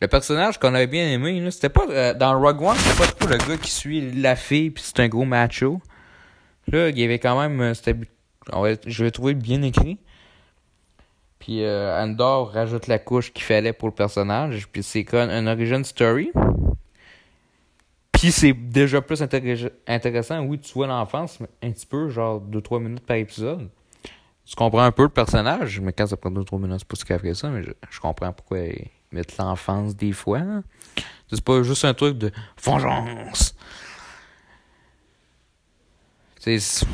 Le 0.00 0.08
personnage 0.08 0.58
qu'on 0.58 0.72
avait 0.72 0.86
bien 0.86 1.06
aimé, 1.08 1.46
c'était 1.50 1.68
pas. 1.68 1.84
Euh, 1.90 2.14
dans 2.14 2.40
Rogue 2.40 2.62
One, 2.62 2.76
c'était 2.78 2.98
pas 2.98 3.06
trop 3.06 3.28
le 3.28 3.36
gars 3.36 3.58
qui 3.58 3.70
suit 3.70 4.12
la 4.12 4.34
fille, 4.34 4.70
puis 4.70 4.82
c'est 4.82 5.00
un 5.00 5.08
gros 5.08 5.26
macho. 5.26 5.82
Là, 6.68 6.88
il 6.88 6.98
y 6.98 7.04
avait 7.04 7.18
quand 7.18 7.38
même. 7.38 7.60
Euh, 7.60 7.74
c'était, 7.74 7.96
je 8.86 9.04
l'ai 9.04 9.10
trouvé 9.10 9.34
bien 9.34 9.60
écrit. 9.60 9.98
Puis 11.42 11.64
euh, 11.64 12.00
Endor 12.00 12.52
rajoute 12.52 12.86
la 12.86 13.00
couche 13.00 13.32
qu'il 13.32 13.42
fallait 13.42 13.72
pour 13.72 13.88
le 13.88 13.94
personnage. 13.94 14.68
Puis 14.68 14.84
c'est 14.84 15.02
comme 15.02 15.28
un 15.28 15.48
origin 15.48 15.82
story. 15.82 16.30
Puis 18.12 18.30
c'est 18.30 18.52
déjà 18.52 19.02
plus 19.02 19.20
intéressant. 19.22 20.38
Oui, 20.44 20.60
tu 20.60 20.72
vois 20.72 20.86
l'enfance, 20.86 21.40
mais 21.40 21.48
un 21.64 21.72
petit 21.72 21.86
peu, 21.86 22.08
genre 22.10 22.40
2-3 22.40 22.80
minutes 22.80 23.04
par 23.04 23.16
épisode. 23.16 23.68
Tu 24.44 24.54
comprends 24.54 24.82
un 24.82 24.92
peu 24.92 25.02
le 25.02 25.08
personnage, 25.08 25.80
mais 25.80 25.92
quand 25.92 26.06
ça 26.06 26.16
prend 26.16 26.30
2-3 26.30 26.60
minutes, 26.60 26.78
c'est 26.78 26.88
pas 26.88 26.94
ce 26.94 27.04
qu'il 27.04 27.34
ça, 27.34 27.48
mais 27.48 27.64
je, 27.90 28.00
comprends 28.00 28.32
pourquoi 28.32 28.60
ils 28.60 28.88
mettent 29.10 29.36
l'enfance 29.36 29.96
des 29.96 30.12
fois. 30.12 30.42
C'est 31.28 31.42
pas 31.42 31.64
juste 31.64 31.84
un 31.84 31.94
truc 31.94 32.18
de 32.18 32.30
vengeance. 32.62 33.56
C'est. 36.38 36.86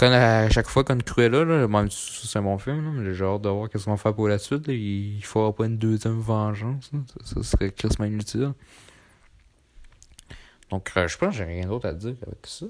À 0.00 0.48
chaque 0.50 0.68
fois 0.68 0.84
qu'on 0.84 0.98
Cruella, 0.98 1.44
là, 1.44 1.66
même 1.66 1.90
si 1.90 2.26
c'est 2.28 2.38
un 2.38 2.42
bon 2.42 2.56
film, 2.58 3.12
j'ai 3.12 3.24
hâte 3.24 3.42
de 3.42 3.48
voir 3.48 3.68
qu'est-ce 3.68 3.84
qu'on 3.84 3.92
va 3.92 3.96
faire 3.96 4.14
pour 4.14 4.28
la 4.28 4.38
suite. 4.38 4.68
Il 4.68 5.20
faudra 5.24 5.52
pas 5.52 5.66
une 5.66 5.76
deuxième 5.76 6.20
vengeance. 6.20 6.90
Ça, 7.24 7.42
serait 7.42 7.70
classement 7.70 8.04
inutile. 8.04 8.52
Donc, 10.70 10.92
euh, 10.96 11.08
je 11.08 11.18
pense 11.18 11.30
que 11.30 11.36
j'ai 11.38 11.44
rien 11.44 11.66
d'autre 11.66 11.88
à 11.88 11.92
dire 11.94 12.14
avec 12.24 12.38
ça. 12.44 12.66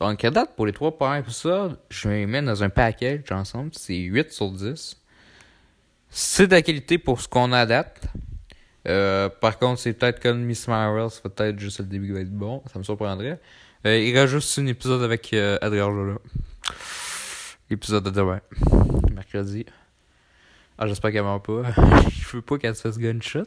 Donc, 0.00 0.24
à 0.24 0.30
date, 0.30 0.56
pour 0.56 0.66
les 0.66 0.72
trois 0.72 0.96
premiers 0.96 1.20
épisodes, 1.20 1.78
je 1.88 2.08
les 2.08 2.26
mettre 2.26 2.46
dans 2.46 2.64
un 2.64 2.70
package 2.70 3.30
ensemble. 3.30 3.70
C'est 3.72 3.96
8 3.96 4.32
sur 4.32 4.50
10. 4.50 4.96
C'est 6.10 6.48
de 6.48 6.52
la 6.52 6.62
qualité 6.62 6.98
pour 6.98 7.20
ce 7.20 7.28
qu'on 7.28 7.52
a 7.52 7.60
à 7.60 7.66
date. 7.66 8.00
Euh, 8.88 9.28
par 9.28 9.58
contre, 9.58 9.80
c'est 9.80 9.92
peut-être 9.92 10.20
comme 10.20 10.42
Miss 10.42 10.66
Marvel, 10.66 11.08
c'est 11.10 11.22
peut-être 11.22 11.58
juste 11.58 11.78
le 11.78 11.86
début 11.86 12.08
qui 12.08 12.12
va 12.12 12.20
être 12.20 12.32
bon. 12.32 12.60
Ça 12.72 12.78
me 12.78 12.84
surprendrait. 12.84 13.40
Euh, 13.86 13.98
il 13.98 14.18
rajoute 14.18 14.44
un 14.58 14.66
épisode 14.66 15.02
avec 15.02 15.32
euh, 15.34 15.58
Adrien 15.60 15.90
Jola. 15.90 16.14
L'épisode 17.68 18.04
de 18.04 18.10
demain. 18.10 18.40
Mercredi. 19.12 19.66
Ah, 20.78 20.86
j'espère 20.86 21.12
qu'elle 21.12 21.22
meurt 21.22 21.44
pas. 21.44 21.62
je 22.10 22.36
veux 22.36 22.42
pas 22.42 22.58
qu'elle 22.58 22.74
se 22.74 22.82
fasse 22.82 22.98
gunshot. 22.98 23.44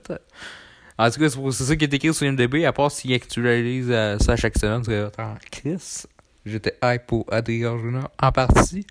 En 0.99 1.11
tout 1.11 1.19
cas, 1.19 1.29
c'est 1.29 1.63
ça 1.63 1.75
qui 1.75 1.83
est 1.83 1.93
écrit 1.93 2.13
sur 2.13 2.31
MDB, 2.31 2.65
à 2.65 2.73
part 2.73 2.91
s'il 2.91 3.13
actualise 3.13 3.87
euh, 3.89 4.17
ça 4.19 4.35
chaque 4.35 4.57
semaine. 4.57 4.83
C'est 4.83 5.09
Chris, 5.51 6.05
j'étais 6.45 6.75
hype 6.83 7.05
pour 7.05 7.25
Adrien 7.31 7.77
Junior 7.77 8.09
en 8.21 8.31
partie. 8.31 8.85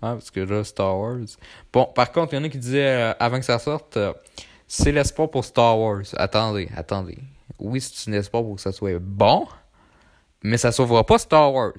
Ah, 0.00 0.12
parce 0.12 0.30
que 0.30 0.40
là, 0.40 0.64
Star 0.64 0.98
Wars. 0.98 1.18
Bon, 1.72 1.86
par 1.94 2.12
contre, 2.12 2.32
il 2.32 2.36
y 2.36 2.38
en 2.38 2.44
a 2.44 2.48
qui 2.48 2.58
disaient 2.58 3.10
euh, 3.10 3.12
avant 3.18 3.38
que 3.38 3.44
ça 3.44 3.58
sorte, 3.58 3.96
euh, 3.96 4.12
c'est 4.66 4.92
l'espoir 4.92 5.30
pour 5.30 5.44
Star 5.44 5.78
Wars. 5.78 6.04
Attendez, 6.16 6.68
attendez. 6.76 7.18
Oui, 7.58 7.80
c'est 7.80 8.10
un 8.10 8.14
espoir 8.14 8.42
pour 8.42 8.56
que 8.56 8.60
ça 8.60 8.70
soit 8.70 8.98
bon, 8.98 9.46
mais 10.42 10.58
ça 10.58 10.72
sauvera 10.72 11.04
pas 11.04 11.18
Star 11.18 11.52
Wars. 11.52 11.72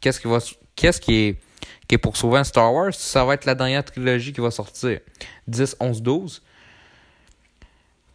Qu'est-ce 0.00 0.20
qui 0.20 0.28
va, 0.28 0.38
qu'est-ce 0.76 1.00
qui 1.00 1.14
est, 1.14 1.40
qui 1.86 1.94
est 1.94 1.98
pour 1.98 2.16
sauver 2.16 2.38
un 2.38 2.44
Star 2.44 2.72
Wars? 2.72 2.94
Ça 2.94 3.24
va 3.24 3.34
être 3.34 3.44
la 3.44 3.54
dernière 3.54 3.84
trilogie 3.84 4.32
qui 4.32 4.40
va 4.40 4.50
sortir. 4.50 5.00
10, 5.46 5.76
11, 5.80 6.02
12 6.02 6.42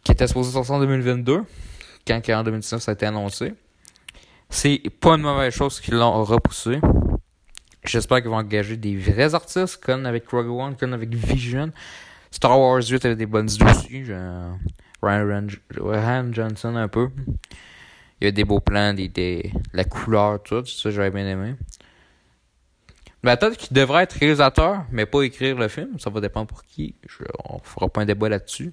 qui 0.04 0.12
était 0.12 0.26
supposé 0.26 0.52
sortir 0.52 0.74
en 0.74 0.80
2022, 0.80 1.42
quand 2.06 2.28
en 2.28 2.42
2019 2.44 2.82
ça 2.82 2.92
a 2.92 2.94
été 2.94 3.06
annoncé. 3.06 3.54
C'est 4.50 4.82
pas 5.00 5.14
une 5.14 5.22
mauvaise 5.22 5.52
chose 5.52 5.80
qu'ils 5.80 5.94
l'ont 5.94 6.22
repoussé. 6.22 6.78
J'espère 7.84 8.20
qu'ils 8.20 8.30
vont 8.30 8.36
engager 8.36 8.76
des 8.76 8.96
vrais 8.96 9.34
artistes, 9.34 9.78
comme 9.82 10.06
avec 10.06 10.28
Rogue 10.28 10.48
One, 10.48 10.76
comme 10.76 10.92
avec 10.92 11.14
Vision. 11.14 11.72
Star 12.30 12.58
Wars 12.58 12.82
8 12.82 13.04
avait 13.06 13.16
des 13.16 13.26
bonnes 13.26 13.50
idées 13.50 13.64
aussi. 13.64 14.04
Ryan, 15.02 16.32
Johnson 16.32 16.76
un 16.76 16.88
peu. 16.88 17.08
Il 18.20 18.24
y 18.24 18.28
a 18.28 18.30
des 18.30 18.44
beaux 18.44 18.60
plans, 18.60 18.94
des, 18.94 19.08
des 19.08 19.52
la 19.72 19.84
couleur, 19.84 20.42
tout. 20.42 20.64
Ça, 20.66 20.90
j'aurais 20.90 21.10
bien 21.10 21.26
aimé. 21.26 21.54
Peut-être 23.22 23.56
qu'il 23.56 23.74
devrait 23.74 24.02
être 24.04 24.12
réalisateur, 24.12 24.84
mais 24.90 25.06
pas 25.06 25.22
écrire 25.22 25.56
le 25.56 25.68
film. 25.68 25.98
Ça 25.98 26.10
va 26.10 26.20
dépendre 26.20 26.46
pour 26.46 26.62
qui. 26.64 26.94
Je, 27.08 27.24
on 27.44 27.58
fera 27.60 27.88
pas 27.88 28.02
un 28.02 28.04
débat 28.04 28.28
là-dessus. 28.28 28.72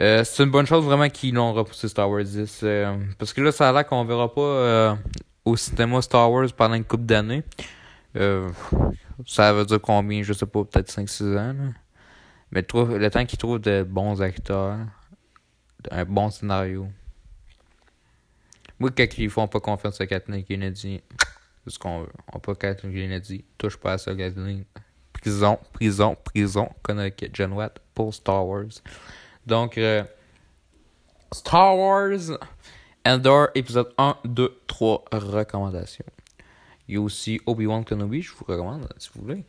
Euh, 0.00 0.24
c'est 0.24 0.42
une 0.42 0.50
bonne 0.50 0.66
chose 0.66 0.84
vraiment 0.84 1.08
qu'ils 1.08 1.34
l'ont 1.34 1.52
repoussé 1.52 1.88
Star 1.88 2.10
Wars 2.10 2.24
10. 2.24 2.60
euh, 2.64 2.96
parce 3.18 3.32
que 3.32 3.40
là, 3.40 3.52
ça 3.52 3.68
a 3.68 3.72
l'air 3.72 3.86
qu'on 3.86 4.04
verra 4.04 4.32
pas 4.32 4.40
euh, 4.40 4.94
au 5.44 5.56
cinéma 5.56 6.02
Star 6.02 6.30
Wars 6.30 6.52
pendant 6.56 6.74
une 6.74 6.84
couple 6.84 7.04
d'années. 7.04 7.44
Ça 9.26 9.52
veut 9.52 9.64
dire 9.64 9.80
combien, 9.80 10.22
je 10.22 10.32
sais 10.32 10.46
pas, 10.46 10.64
peut-être 10.64 10.90
5-6 10.90 11.38
ans. 11.38 11.52
là. 11.52 11.70
Mais 12.50 12.64
le 12.72 13.08
temps 13.08 13.24
qu'ils 13.24 13.38
trouvent 13.38 13.60
de 13.60 13.82
bons 13.82 14.20
acteurs, 14.22 14.78
un 15.90 16.04
bon 16.04 16.30
scénario. 16.30 16.88
Moi, 18.84 18.90
quand 18.94 19.16
ils 19.16 19.30
font 19.30 19.48
pas 19.48 19.60
confiance 19.60 19.98
à 20.02 20.06
Kathleen 20.06 20.44
Kennedy, 20.44 21.00
c'est 21.64 21.72
ce 21.72 21.78
qu'on 21.78 22.00
veut. 22.00 22.12
On 22.30 22.38
pas 22.38 22.54
Kathleen 22.54 22.92
Kennedy, 22.92 23.42
touche 23.56 23.78
pas 23.78 23.94
à 23.94 23.98
ça, 23.98 24.14
Kathleen. 24.14 24.66
Prison, 25.14 25.58
prison, 25.72 26.18
prison. 26.22 26.68
Connecticut, 26.82 27.30
John 27.32 27.54
Watt 27.54 27.80
pour 27.94 28.12
Star 28.12 28.46
Wars. 28.46 28.82
Donc, 29.46 29.78
euh, 29.78 30.04
Star 31.32 31.78
Wars, 31.78 32.38
Endor, 33.06 33.48
épisode 33.54 33.90
1, 33.96 34.18
2, 34.26 34.54
3, 34.66 35.04
recommandations. 35.12 36.04
Il 36.86 36.96
y 36.96 36.98
a 36.98 37.00
aussi 37.00 37.40
Obi-Wan 37.46 37.86
Kenobi, 37.86 38.20
je 38.20 38.34
vous 38.34 38.44
recommande, 38.44 38.86
si 38.98 39.08
vous 39.14 39.22
voulez. 39.22 39.46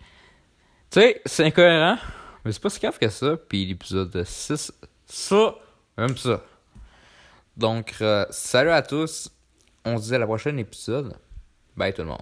Tu 0.89 1.01
sais, 1.01 1.21
c'est 1.25 1.43
incohérent, 1.43 1.97
mais 2.45 2.53
c'est 2.53 2.61
pas 2.61 2.69
si 2.69 2.79
grave 2.79 2.97
que 2.97 3.09
ça. 3.09 3.35
Puis 3.35 3.65
l'épisode 3.65 4.23
6, 4.23 4.71
ça, 5.05 5.55
même 5.97 6.15
ça. 6.15 6.41
Donc, 7.57 7.95
euh, 8.01 8.25
salut 8.29 8.71
à 8.71 8.81
tous. 8.81 9.29
On 9.85 9.97
se 9.97 10.03
dit 10.03 10.15
à 10.15 10.19
la 10.19 10.25
prochaine 10.25 10.59
épisode. 10.59 11.15
Bye 11.77 11.93
tout 11.93 12.01
le 12.01 12.07
monde. 12.07 12.13